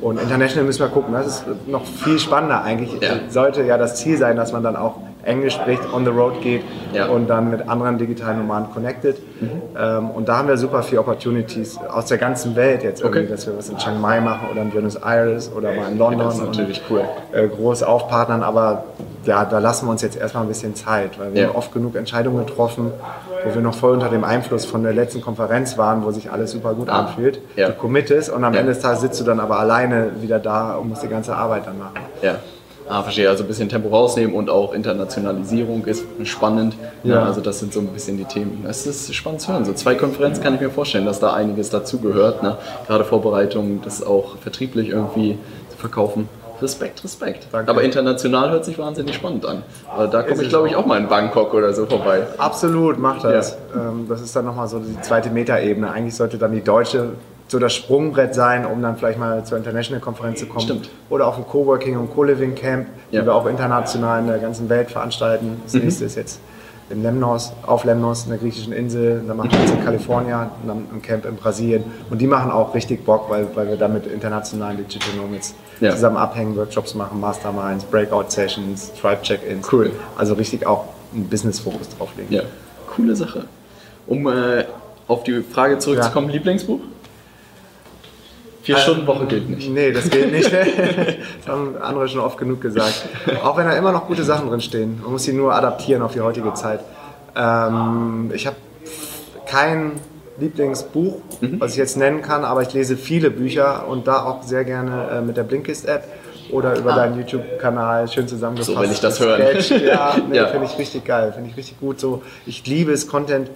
Und 0.00 0.18
international 0.18 0.64
müssen 0.64 0.80
wir 0.80 0.88
gucken, 0.88 1.12
das 1.12 1.26
ist 1.26 1.44
noch 1.66 1.84
viel 1.84 2.18
spannender 2.18 2.62
eigentlich. 2.62 2.98
Ja. 3.02 3.10
Sollte 3.28 3.62
ja 3.62 3.76
das 3.76 3.96
Ziel 3.96 4.16
sein, 4.16 4.36
dass 4.36 4.52
man 4.52 4.62
dann 4.62 4.76
auch 4.76 4.94
Englisch 5.24 5.54
spricht, 5.54 5.82
on 5.92 6.04
the 6.04 6.10
road 6.10 6.40
geht 6.42 6.62
Ja. 6.92 7.06
und 7.08 7.28
dann 7.28 7.50
mit 7.50 7.68
anderen 7.68 7.98
digitalen 7.98 8.38
Nomaden 8.38 8.72
connected. 8.72 9.16
Ähm, 9.78 10.10
und 10.10 10.28
da 10.28 10.38
haben 10.38 10.48
wir 10.48 10.56
super 10.56 10.82
viele 10.82 11.00
Opportunities 11.00 11.78
aus 11.78 12.06
der 12.06 12.18
ganzen 12.18 12.56
Welt 12.56 12.82
jetzt 12.82 13.00
irgendwie, 13.00 13.20
Okay. 13.20 13.30
dass 13.30 13.46
wir 13.46 13.56
was 13.56 13.68
in 13.68 13.76
Chiang 13.78 14.00
Mai 14.00 14.20
machen 14.20 14.48
oder 14.50 14.62
in 14.62 14.70
Buenos 14.70 14.96
Aires 14.96 15.50
oder 15.56 15.72
mal 15.72 15.90
in 15.90 15.98
London. 15.98 16.26
das 16.26 16.34
ist 16.38 16.44
natürlich 16.44 16.82
und, 16.90 16.96
cool. 16.98 17.04
Äh, 17.32 17.48
groß 17.48 17.82
aufpartnern, 17.82 18.42
aber 18.42 18.84
ja, 19.24 19.44
da 19.44 19.58
lassen 19.58 19.86
wir 19.86 19.90
uns 19.92 20.02
jetzt 20.02 20.16
erstmal 20.18 20.44
ein 20.44 20.48
bisschen 20.48 20.74
Zeit, 20.74 21.18
weil 21.18 21.34
wir 21.34 21.42
Ja. 21.42 21.48
haben 21.48 21.56
oft 21.56 21.72
genug 21.72 21.94
Entscheidungen 21.96 22.44
getroffen, 22.46 22.90
wo 23.44 23.54
wir 23.54 23.60
noch 23.62 23.74
voll 23.74 23.92
unter 23.92 24.08
dem 24.08 24.24
Einfluss 24.24 24.64
von 24.64 24.82
der 24.82 24.92
letzten 24.92 25.20
Konferenz 25.20 25.76
waren, 25.78 26.04
wo 26.04 26.10
sich 26.10 26.30
alles 26.32 26.50
super 26.52 26.72
gut 26.74 26.88
Ah, 26.88 27.00
anfühlt. 27.00 27.40
ja. 27.56 27.68
Du 27.68 27.74
committest 27.74 28.30
und 28.30 28.44
am. 28.44 28.54
Ende 28.54 28.72
des 28.72 28.80
Tages 28.80 29.00
sitzt 29.02 29.20
du 29.20 29.24
dann 29.24 29.40
aber 29.40 29.58
alleine 29.58 30.10
wieder 30.20 30.38
da 30.38 30.74
und 30.76 30.88
musst 30.88 31.02
die 31.02 31.08
ganze 31.08 31.34
Arbeit 31.36 31.66
dann 31.66 31.78
machen. 31.78 31.94
Ja. 32.22 32.36
Ah, 32.90 33.02
verstehe. 33.04 33.28
Also 33.28 33.44
ein 33.44 33.46
bisschen 33.46 33.68
Tempo 33.68 33.88
rausnehmen 33.88 34.34
und 34.34 34.50
auch 34.50 34.72
Internationalisierung 34.72 35.84
ist 35.86 36.04
spannend. 36.24 36.76
Ja. 37.04 37.16
Ja. 37.16 37.24
also 37.24 37.40
das 37.40 37.60
sind 37.60 37.72
so 37.72 37.78
ein 37.80 37.86
bisschen 37.86 38.16
die 38.16 38.24
Themen. 38.24 38.64
Es 38.68 38.84
ist 38.86 39.14
spannend 39.14 39.40
zu 39.40 39.52
hören. 39.52 39.64
So 39.64 39.72
zwei 39.72 39.94
Konferenzen 39.94 40.42
kann 40.42 40.56
ich 40.56 40.60
mir 40.60 40.70
vorstellen, 40.70 41.06
dass 41.06 41.20
da 41.20 41.32
einiges 41.32 41.70
dazugehört. 41.70 42.42
Ne? 42.42 42.56
Gerade 42.88 43.04
Vorbereitung, 43.04 43.80
das 43.82 44.02
auch 44.04 44.36
vertrieblich 44.38 44.88
irgendwie 44.88 45.38
zu 45.70 45.76
verkaufen. 45.76 46.28
Respekt, 46.60 47.02
Respekt. 47.04 47.46
Danke. 47.52 47.70
Aber 47.70 47.82
international 47.82 48.50
hört 48.50 48.64
sich 48.64 48.78
wahnsinnig 48.78 49.14
spannend 49.14 49.46
an. 49.46 49.62
Da 50.10 50.22
komme 50.22 50.42
ich, 50.42 50.48
glaube 50.48 50.68
ich, 50.68 50.76
auch. 50.76 50.84
mal 50.84 50.98
in 50.98 51.08
Bangkok 51.08 51.54
oder 51.54 51.72
so 51.72 51.86
vorbei. 51.86 52.26
Absolut, 52.38 52.98
macht 52.98 53.24
das. 53.24 53.56
Ähm, 53.74 54.06
das 54.08 54.20
ist 54.20 54.36
dann 54.36 54.44
nochmal 54.44 54.68
so 54.68 54.78
die 54.78 55.00
zweite 55.00 55.30
Metaebene. 55.30 55.90
Eigentlich 55.90 56.16
sollte 56.16 56.36
dann 56.36 56.52
die 56.52 56.62
deutsche 56.62 57.10
so 57.50 57.58
das 57.58 57.74
Sprungbrett 57.74 58.32
sein, 58.32 58.64
um 58.64 58.80
dann 58.80 58.96
vielleicht 58.96 59.18
mal 59.18 59.44
zur 59.44 59.58
International-Konferenz 59.58 60.38
zu 60.38 60.46
kommen. 60.46 60.60
Stimmt. 60.60 60.88
Oder 61.08 61.26
auf 61.26 61.36
ein 61.36 61.44
Coworking- 61.44 61.98
und 61.98 62.14
Co-Living 62.14 62.54
Camp, 62.54 62.86
Ja. 63.10 63.20
die 63.20 63.26
wir 63.26 63.34
auch 63.34 63.46
international 63.46 64.20
in 64.20 64.28
der 64.28 64.38
ganzen 64.38 64.68
Welt 64.68 64.88
veranstalten. 64.90 65.60
Das 65.64 65.74
nächste 65.74 66.04
ist 66.04 66.14
jetzt 66.16 66.38
in 66.90 67.02
Lemnos, 67.02 67.52
auf 67.66 67.82
Lemnos, 67.84 68.24
in 68.24 68.30
der 68.30 68.38
griechischen 68.38 68.72
Insel. 68.72 69.22
Dann 69.26 69.36
machen 69.36 69.50
wir 69.50 69.58
jetzt 69.60 69.72
in 69.74 69.84
Kalifornien, 69.84 70.38
und 70.62 70.68
dann 70.68 70.86
ein 70.92 71.02
Camp 71.02 71.24
in 71.26 71.34
Brasilien. 71.34 71.82
Und 72.08 72.20
die 72.20 72.28
machen 72.28 72.52
auch 72.52 72.72
richtig 72.72 73.04
Bock, 73.04 73.28
weil, 73.28 73.48
weil 73.56 73.66
wir 73.68 73.76
da 73.76 73.88
mit 73.88 74.06
internationalen 74.06 74.76
Digital 74.76 75.14
Nomads 75.16 75.54
Ja. 75.80 75.90
zusammen 75.90 76.18
abhängen, 76.18 76.54
Workshops 76.56 76.94
machen, 76.94 77.18
Masterminds, 77.18 77.84
Breakout-Sessions, 77.86 78.92
Tribe-Check-Ins. 79.00 79.72
Cool. 79.72 79.90
Also 80.16 80.34
richtig 80.34 80.66
auch 80.68 80.84
einen 81.12 81.28
Business-Fokus 81.28 81.88
drauflegen. 81.96 82.32
Ja, 82.32 82.42
coole 82.94 83.16
Sache. 83.16 83.46
Um 84.06 84.26
äh, 84.28 84.64
auf 85.08 85.24
die 85.24 85.42
Frage 85.42 85.78
zurückzukommen, 85.78 86.28
Lieblingsbuch? 86.28 86.78
Vier 88.62 88.76
Stunden 88.76 89.06
Woche 89.06 89.26
gilt 89.26 89.48
nicht. 89.48 89.70
Nee, 89.70 89.90
das 89.92 90.10
geht 90.10 90.30
nicht. 90.32 90.52
das 90.52 91.48
haben 91.48 91.76
andere 91.80 92.08
schon 92.08 92.20
oft 92.20 92.36
genug 92.38 92.60
gesagt. 92.60 93.06
Auch 93.42 93.56
wenn 93.56 93.66
da 93.66 93.72
immer 93.72 93.92
noch 93.92 94.06
gute 94.06 94.22
Sachen 94.24 94.48
drin 94.48 94.60
stehen. 94.60 95.00
Man 95.02 95.12
muss 95.12 95.24
sie 95.24 95.32
nur 95.32 95.54
adaptieren 95.54 96.02
auf 96.02 96.12
die 96.12 96.20
heutige 96.20 96.52
Zeit. 96.54 96.80
Ähm, 97.36 98.30
ich 98.34 98.46
habe 98.46 98.56
kein 99.46 99.92
Lieblingsbuch, 100.38 101.16
Mhm. 101.40 101.60
was 101.60 101.72
ich 101.72 101.78
jetzt 101.78 101.96
nennen 101.96 102.22
kann, 102.22 102.44
aber 102.44 102.62
ich 102.62 102.72
lese 102.74 102.96
viele 102.96 103.30
Bücher 103.30 103.86
und 103.88 104.06
da 104.06 104.24
auch 104.24 104.42
sehr 104.42 104.64
gerne 104.64 105.08
äh, 105.10 105.20
mit 105.22 105.36
der 105.36 105.42
Blinkist-App 105.44 106.04
oder 106.50 106.76
über 106.76 106.92
deinen 106.94 107.16
YouTube-Kanal 107.18 108.08
schön 108.08 108.26
zusammengefasst. 108.28 108.70
Ah. 108.76 108.80
So 108.80 108.82
will 108.82 108.90
ich 108.92 109.00
das. 109.00 109.16
Sketch. 109.16 109.70
Ja, 109.82 110.16
nee, 110.28 110.36
Ja. 110.36 110.48
finde 110.48 110.66
ich 110.66 110.78
richtig 110.78 111.04
geil, 111.04 111.32
finde 111.32 111.50
ich 111.50 111.56
richtig 111.56 111.78
gut. 111.80 111.98
So, 112.00 112.22
ich 112.46 112.66
liebe 112.66 112.92
es, 112.92 113.06
Content 113.08 113.50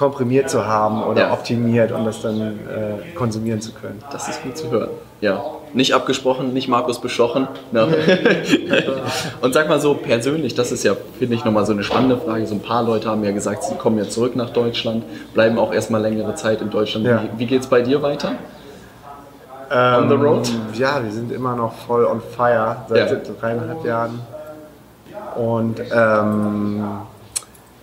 komprimiert 0.00 0.48
zu 0.48 0.66
haben 0.66 1.02
oder 1.02 1.20
Ja. 1.28 1.32
optimiert 1.34 1.92
und 1.92 2.06
das 2.06 2.22
dann 2.22 2.40
äh, 2.40 3.14
konsumieren 3.14 3.60
zu 3.60 3.72
können. 3.72 3.98
Das 4.10 4.30
ist 4.30 4.42
gut 4.42 4.56
zu 4.56 4.70
hören. 4.70 4.88
Ja. 5.20 5.44
Nicht 5.74 5.92
abgesprochen, 5.92 6.54
nicht 6.54 6.68
Markus 6.68 6.98
bestochen. 7.02 7.46
Ne? 7.70 7.86
Und 9.42 9.52
sag 9.52 9.68
mal 9.68 9.78
so 9.78 9.92
persönlich, 9.94 10.54
das 10.54 10.72
ist 10.72 10.82
ja, 10.84 10.94
finde 11.18 11.34
ich, 11.36 11.44
nochmal 11.44 11.66
so 11.66 11.72
eine 11.72 11.84
spannende 11.84 12.16
Frage. 12.16 12.46
So 12.46 12.54
ein 12.54 12.62
paar 12.62 12.82
Leute 12.82 13.08
haben 13.10 13.22
ja 13.22 13.30
gesagt, 13.30 13.62
sie 13.64 13.74
kommen 13.74 13.98
ja 13.98 14.08
zurück 14.08 14.34
nach 14.36 14.50
Deutschland, 14.50 15.04
bleiben 15.34 15.58
auch 15.58 15.72
erstmal 15.72 16.00
längere 16.00 16.34
Zeit 16.34 16.62
in 16.62 16.70
Deutschland. 16.70 17.04
Ja. 17.06 17.22
Wie, 17.34 17.40
wie 17.40 17.46
geht 17.46 17.60
es 17.60 17.66
bei 17.68 17.82
dir 17.82 18.00
weiter? 18.02 18.32
On 19.70 20.08
the 20.08 20.14
road? 20.16 20.48
Ähm, 20.48 20.80
Ja, 20.80 21.04
wir 21.04 21.12
sind 21.12 21.30
immer 21.30 21.54
noch 21.54 21.74
voll 21.86 22.04
on 22.06 22.20
fire 22.36 22.76
seit 22.88 23.10
Ja. 23.12 23.32
dreieinhalb 23.38 23.84
Jahren. 23.84 24.20
Und 25.36 25.78
ähm, 25.94 26.82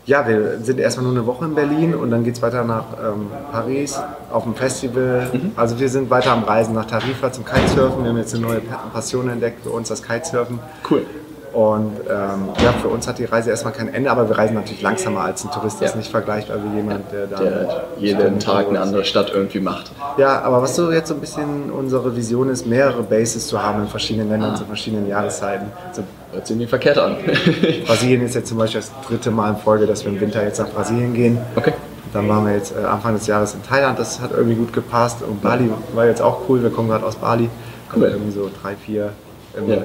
ja, 0.07 0.25
wir 0.25 0.59
sind 0.61 0.79
erstmal 0.79 1.05
nur 1.05 1.13
eine 1.13 1.25
Woche 1.25 1.45
in 1.45 1.53
Berlin 1.53 1.93
und 1.93 2.09
dann 2.11 2.23
geht 2.23 2.35
es 2.35 2.41
weiter 2.41 2.63
nach 2.63 2.85
ähm, 2.93 3.27
Paris 3.51 3.99
auf 4.31 4.43
dem 4.43 4.55
Festival. 4.55 5.29
Mhm. 5.33 5.51
Also 5.57 5.77
wir 5.79 5.89
sind 5.89 6.09
weiter 6.09 6.31
am 6.31 6.43
Reisen 6.43 6.73
nach 6.73 6.85
Tarifa 6.85 7.31
zum 7.31 7.43
Kitesurfen. 7.43 8.03
Wir 8.03 8.11
haben 8.11 8.17
jetzt 8.17 8.33
eine 8.33 8.43
neue 8.43 8.61
Passion 8.93 9.29
entdeckt 9.29 9.63
für 9.63 9.69
uns, 9.69 9.89
das 9.89 10.01
Kitesurfen. 10.01 10.59
Cool. 10.89 11.05
Und 11.53 11.93
ähm, 12.09 12.49
ja, 12.63 12.73
für 12.81 12.87
uns 12.89 13.07
hat 13.07 13.17
die 13.19 13.25
Reise 13.25 13.49
erstmal 13.49 13.73
kein 13.73 13.91
Ende, 13.93 14.11
aber 14.11 14.27
wir 14.29 14.37
reisen 14.37 14.53
natürlich 14.55 14.81
langsamer 14.81 15.21
als 15.21 15.43
ein 15.45 15.51
Tourist. 15.51 15.77
Das 15.77 15.81
Ja. 15.81 15.87
ist 15.87 15.95
nicht 15.95 16.11
vergleichbar 16.11 16.57
wie 16.63 16.75
jemand, 16.75 17.11
der 17.11 17.25
da 17.27 17.37
Der 17.37 17.67
jeden 17.97 18.39
Tag 18.39 18.67
eine 18.67 18.79
andere 18.81 19.05
Stadt 19.05 19.31
irgendwie 19.33 19.59
macht. 19.61 19.91
ja, 20.17 20.41
aber 20.41 20.61
was 20.61 20.75
so 20.75 20.91
jetzt 20.91 21.07
so 21.07 21.13
ein 21.15 21.19
bisschen 21.21 21.71
unsere 21.71 22.15
Vision 22.15 22.49
ist, 22.49 22.67
mehrere 22.67 23.01
Bases 23.01 23.47
zu 23.47 23.61
haben 23.63 23.81
in 23.83 23.87
verschiedenen 23.87 24.29
Ländern 24.29 24.55
zu 24.55 24.65
verschiedenen 24.65 25.07
Jahreszeiten. 25.07 25.67
Also 25.87 26.03
Hört 26.33 26.45
sich 26.45 26.57
nicht 26.57 26.69
verkehrt 26.69 26.97
an. 26.97 27.15
Brasilien 27.87 28.21
ist 28.25 28.35
jetzt 28.35 28.49
zum 28.49 28.57
Beispiel 28.57 28.81
das 28.81 28.91
dritte 29.07 29.31
Mal 29.31 29.51
in 29.51 29.57
Folge, 29.57 29.87
dass 29.87 30.03
wir 30.03 30.11
im 30.11 30.19
Winter 30.19 30.43
jetzt 30.43 30.59
nach 30.59 30.69
Brasilien 30.69 31.13
gehen. 31.13 31.37
okay. 31.55 31.73
Dann 32.13 32.27
waren 32.29 32.45
wir 32.45 32.53
jetzt 32.55 32.73
äh, 32.75 32.85
Anfang 32.85 33.13
des 33.15 33.27
Jahres 33.27 33.53
in 33.53 33.63
Thailand, 33.63 33.97
das 33.99 34.19
hat 34.21 34.31
irgendwie 34.31 34.55
gut 34.55 34.73
gepasst. 34.73 35.21
Und 35.21 35.41
Bali 35.41 35.69
war 35.93 36.05
jetzt 36.05 36.21
auch 36.21 36.41
cool, 36.49 36.61
wir 36.63 36.69
kommen 36.69 36.89
gerade 36.89 37.05
aus 37.05 37.15
Bali. 37.15 37.49
Cool. 37.95 38.03
Irgendwie 38.03 38.31
so 38.31 38.49
drei, 38.61 38.75
vier 38.75 39.11
im 39.57 39.69
Ja. 39.69 39.77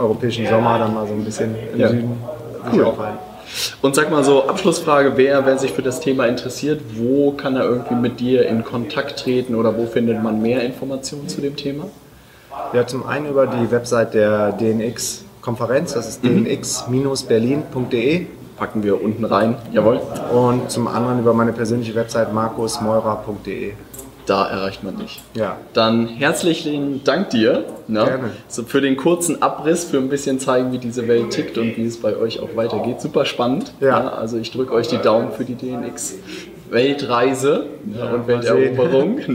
Europäischen 0.00 0.46
Sommer, 0.46 0.78
dann 0.78 0.94
mal 0.94 1.06
so 1.06 1.12
ein 1.12 1.24
bisschen 1.24 1.54
im 1.74 1.78
Ja. 1.80 1.88
Süden 1.88 2.16
Cool. 2.72 2.84
aufhalten. 2.84 3.18
Und 3.82 3.94
sag 3.96 4.10
mal 4.10 4.22
so, 4.22 4.46
Abschlussfrage, 4.46 5.12
wer, 5.16 5.44
wer 5.44 5.58
sich 5.58 5.72
für 5.72 5.82
das 5.82 5.98
Thema 6.00 6.26
interessiert, 6.26 6.80
wo 6.96 7.32
kann 7.32 7.56
er 7.56 7.64
irgendwie 7.64 7.94
mit 7.96 8.20
dir 8.20 8.46
in 8.46 8.64
Kontakt 8.64 9.18
treten 9.18 9.54
oder 9.56 9.76
wo 9.76 9.86
findet 9.86 10.22
man 10.22 10.40
mehr 10.40 10.62
Informationen 10.62 11.26
zu 11.28 11.40
dem 11.40 11.56
Thema? 11.56 11.84
Ja, 12.72 12.86
zum 12.86 13.04
einen 13.06 13.26
über 13.26 13.46
die 13.48 13.70
Website 13.72 14.14
der 14.14 14.52
DNX-Konferenz, 14.52 15.94
das 15.94 16.08
ist 16.08 16.22
Mhm. 16.24 16.44
dnx-berlin.de. 16.44 18.26
Packen 18.56 18.82
wir 18.82 19.02
unten 19.02 19.24
rein. 19.24 19.56
Jawohl. 19.72 20.00
Und 20.32 20.70
zum 20.70 20.86
anderen 20.86 21.20
über 21.20 21.32
meine 21.32 21.52
persönliche 21.52 21.94
Website 21.94 22.32
markusmeurer.de. 22.34 23.72
Da 24.30 24.46
erreicht 24.46 24.84
man 24.84 24.96
dich. 24.96 25.20
Ja. 25.34 25.56
Dann 25.72 26.06
herzlichen 26.06 27.02
Dank 27.02 27.30
dir 27.30 27.64
ne? 27.88 28.04
Gerne. 28.04 28.30
So 28.46 28.62
für 28.62 28.80
den 28.80 28.96
kurzen 28.96 29.42
Abriss, 29.42 29.86
für 29.86 29.96
ein 29.96 30.08
bisschen 30.08 30.38
zeigen, 30.38 30.70
wie 30.70 30.78
diese 30.78 31.08
Welt 31.08 31.30
tickt 31.30 31.58
und 31.58 31.76
wie 31.76 31.84
es 31.84 32.00
bei 32.00 32.16
euch 32.16 32.38
auch 32.38 32.54
weitergeht. 32.54 33.00
Super 33.00 33.24
spannend. 33.24 33.72
Ja. 33.80 33.98
ne? 33.98 34.12
Also 34.12 34.38
ich 34.38 34.52
drücke 34.52 34.72
euch 34.72 34.86
die 34.86 34.98
Daumen 34.98 35.32
für 35.32 35.44
die 35.44 35.56
DNX 35.56 36.14
Weltreise 36.70 37.66
ne? 37.84 38.14
und 38.14 38.28
mal 38.28 38.40
sehen. 38.40 38.56
Welteroberung. 38.56 39.18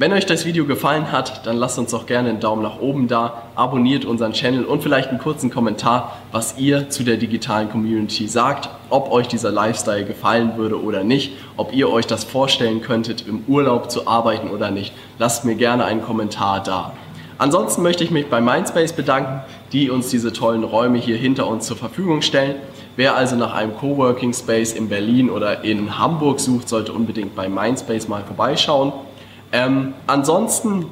Wenn 0.00 0.14
euch 0.14 0.24
das 0.24 0.46
Video 0.46 0.64
gefallen 0.64 1.12
hat, 1.12 1.46
dann 1.46 1.58
lasst 1.58 1.78
uns 1.78 1.90
doch 1.90 2.06
gerne 2.06 2.30
einen 2.30 2.40
Daumen 2.40 2.62
nach 2.62 2.80
oben 2.80 3.06
da, 3.06 3.42
abonniert 3.54 4.06
unseren 4.06 4.32
Channel 4.32 4.64
und 4.64 4.82
vielleicht 4.82 5.10
einen 5.10 5.18
kurzen 5.18 5.50
Kommentar, 5.50 6.16
was 6.32 6.56
ihr 6.56 6.88
zu 6.88 7.02
der 7.02 7.18
digitalen 7.18 7.68
Community 7.68 8.26
sagt, 8.26 8.70
ob 8.88 9.12
euch 9.12 9.28
dieser 9.28 9.50
Lifestyle 9.50 10.06
gefallen 10.06 10.56
würde 10.56 10.82
oder 10.82 11.04
nicht, 11.04 11.34
ob 11.58 11.74
ihr 11.74 11.90
euch 11.92 12.06
das 12.06 12.24
vorstellen 12.24 12.80
könntet, 12.80 13.26
im 13.28 13.44
Urlaub 13.46 13.90
zu 13.90 14.08
arbeiten 14.08 14.48
oder 14.48 14.70
nicht. 14.70 14.94
Lasst 15.18 15.44
mir 15.44 15.54
gerne 15.54 15.84
einen 15.84 16.00
Kommentar 16.00 16.62
da. 16.62 16.94
Ansonsten 17.36 17.82
möchte 17.82 18.02
ich 18.02 18.10
mich 18.10 18.28
bei 18.28 18.40
Mindspace 18.40 18.94
bedanken, 18.94 19.42
die 19.72 19.90
uns 19.90 20.08
diese 20.08 20.32
tollen 20.32 20.64
Räume 20.64 20.96
hier 20.96 21.18
hinter 21.18 21.46
uns 21.46 21.66
zur 21.66 21.76
Verfügung 21.76 22.22
stellen. 22.22 22.54
Wer 22.96 23.16
also 23.16 23.36
nach 23.36 23.52
einem 23.52 23.76
Coworking 23.76 24.32
Space 24.32 24.72
in 24.72 24.88
Berlin 24.88 25.28
oder 25.28 25.62
in 25.62 25.98
Hamburg 25.98 26.40
sucht, 26.40 26.70
sollte 26.70 26.94
unbedingt 26.94 27.36
bei 27.36 27.50
Mindspace 27.50 28.08
mal 28.08 28.22
vorbeischauen. 28.24 28.94
Ähm, 29.52 29.94
ansonsten, 30.06 30.86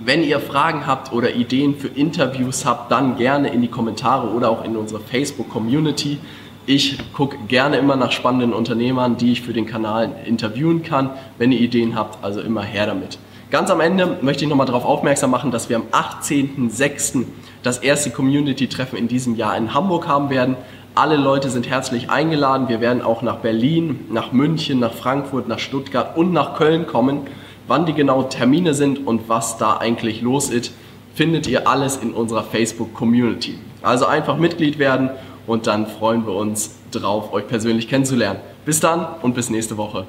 wenn 0.00 0.22
ihr 0.22 0.40
Fragen 0.40 0.86
habt 0.86 1.12
oder 1.12 1.34
Ideen 1.34 1.76
für 1.76 1.88
Interviews 1.88 2.64
habt, 2.64 2.90
dann 2.90 3.16
gerne 3.16 3.48
in 3.48 3.60
die 3.60 3.68
Kommentare 3.68 4.28
oder 4.28 4.50
auch 4.50 4.64
in 4.64 4.76
unsere 4.76 5.00
Facebook-Community. 5.00 6.18
Ich 6.64 6.98
gucke 7.12 7.36
gerne 7.48 7.76
immer 7.76 7.96
nach 7.96 8.12
spannenden 8.12 8.52
Unternehmern, 8.52 9.16
die 9.16 9.32
ich 9.32 9.42
für 9.42 9.52
den 9.52 9.66
Kanal 9.66 10.12
interviewen 10.26 10.82
kann. 10.82 11.10
Wenn 11.36 11.52
ihr 11.52 11.60
Ideen 11.60 11.96
habt, 11.96 12.24
also 12.24 12.40
immer 12.40 12.62
her 12.62 12.86
damit. 12.86 13.18
Ganz 13.50 13.68
am 13.70 13.80
Ende 13.80 14.18
möchte 14.22 14.44
ich 14.44 14.48
nochmal 14.48 14.66
darauf 14.66 14.86
aufmerksam 14.86 15.30
machen, 15.30 15.50
dass 15.50 15.68
wir 15.68 15.76
am 15.76 15.84
18.06. 15.92 17.26
das 17.62 17.78
erste 17.78 18.10
Community-Treffen 18.10 18.96
in 18.96 19.08
diesem 19.08 19.36
Jahr 19.36 19.56
in 19.58 19.74
Hamburg 19.74 20.08
haben 20.08 20.30
werden. 20.30 20.56
Alle 20.94 21.16
Leute 21.16 21.50
sind 21.50 21.68
herzlich 21.68 22.10
eingeladen. 22.10 22.68
Wir 22.68 22.80
werden 22.80 23.02
auch 23.02 23.20
nach 23.22 23.36
Berlin, 23.36 24.06
nach 24.10 24.32
München, 24.32 24.78
nach 24.78 24.94
Frankfurt, 24.94 25.48
nach 25.48 25.58
Stuttgart 25.58 26.16
und 26.16 26.32
nach 26.32 26.56
Köln 26.56 26.86
kommen. 26.86 27.26
Wann 27.68 27.86
die 27.86 27.92
genauen 27.92 28.28
Termine 28.30 28.74
sind 28.74 29.06
und 29.06 29.28
was 29.28 29.58
da 29.58 29.76
eigentlich 29.76 30.20
los 30.20 30.50
ist, 30.50 30.72
findet 31.14 31.46
ihr 31.46 31.68
alles 31.68 31.96
in 31.96 32.12
unserer 32.12 32.42
Facebook-Community. 32.42 33.58
Also 33.82 34.06
einfach 34.06 34.36
Mitglied 34.36 34.78
werden 34.78 35.10
und 35.46 35.66
dann 35.66 35.86
freuen 35.86 36.26
wir 36.26 36.34
uns 36.34 36.76
drauf, 36.90 37.32
euch 37.32 37.46
persönlich 37.46 37.88
kennenzulernen. 37.88 38.40
Bis 38.64 38.80
dann 38.80 39.06
und 39.22 39.34
bis 39.34 39.50
nächste 39.50 39.76
Woche. 39.76 40.06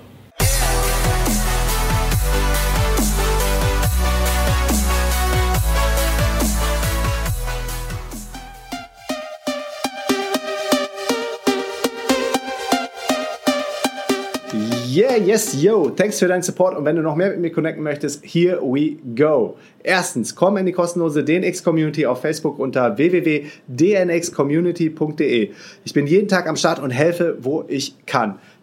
Yes, 15.26 15.62
yo. 15.62 15.90
Thanks 15.90 16.20
für 16.20 16.28
deinen 16.28 16.44
Support 16.44 16.78
und 16.78 16.86
wenn 16.86 16.96
du 16.96 17.02
noch 17.02 17.16
mehr 17.16 17.32
mit 17.32 17.40
mir 17.40 17.52
connecten 17.52 17.84
möchtest, 17.84 18.24
here 18.24 18.62
we 18.62 18.98
go. 19.16 19.58
Erstens, 19.82 20.36
komm 20.36 20.58
in 20.58 20.66
die 20.66 20.72
kostenlose 20.72 21.24
DNX 21.24 21.64
Community 21.64 22.06
auf 22.06 22.22
Facebook 22.22 22.60
unter 22.60 22.98
www.dnxcommunity.de. 22.98 25.52
Ich 25.84 25.94
bin 25.94 26.08
jeden 26.08 26.28
Tag 26.28 26.48
am 26.48 26.56
Start 26.56 26.80
und 26.80 26.92
helfe, 26.92 27.38
wo 27.42 27.66
ich 27.68 27.96
kann. 28.06 28.40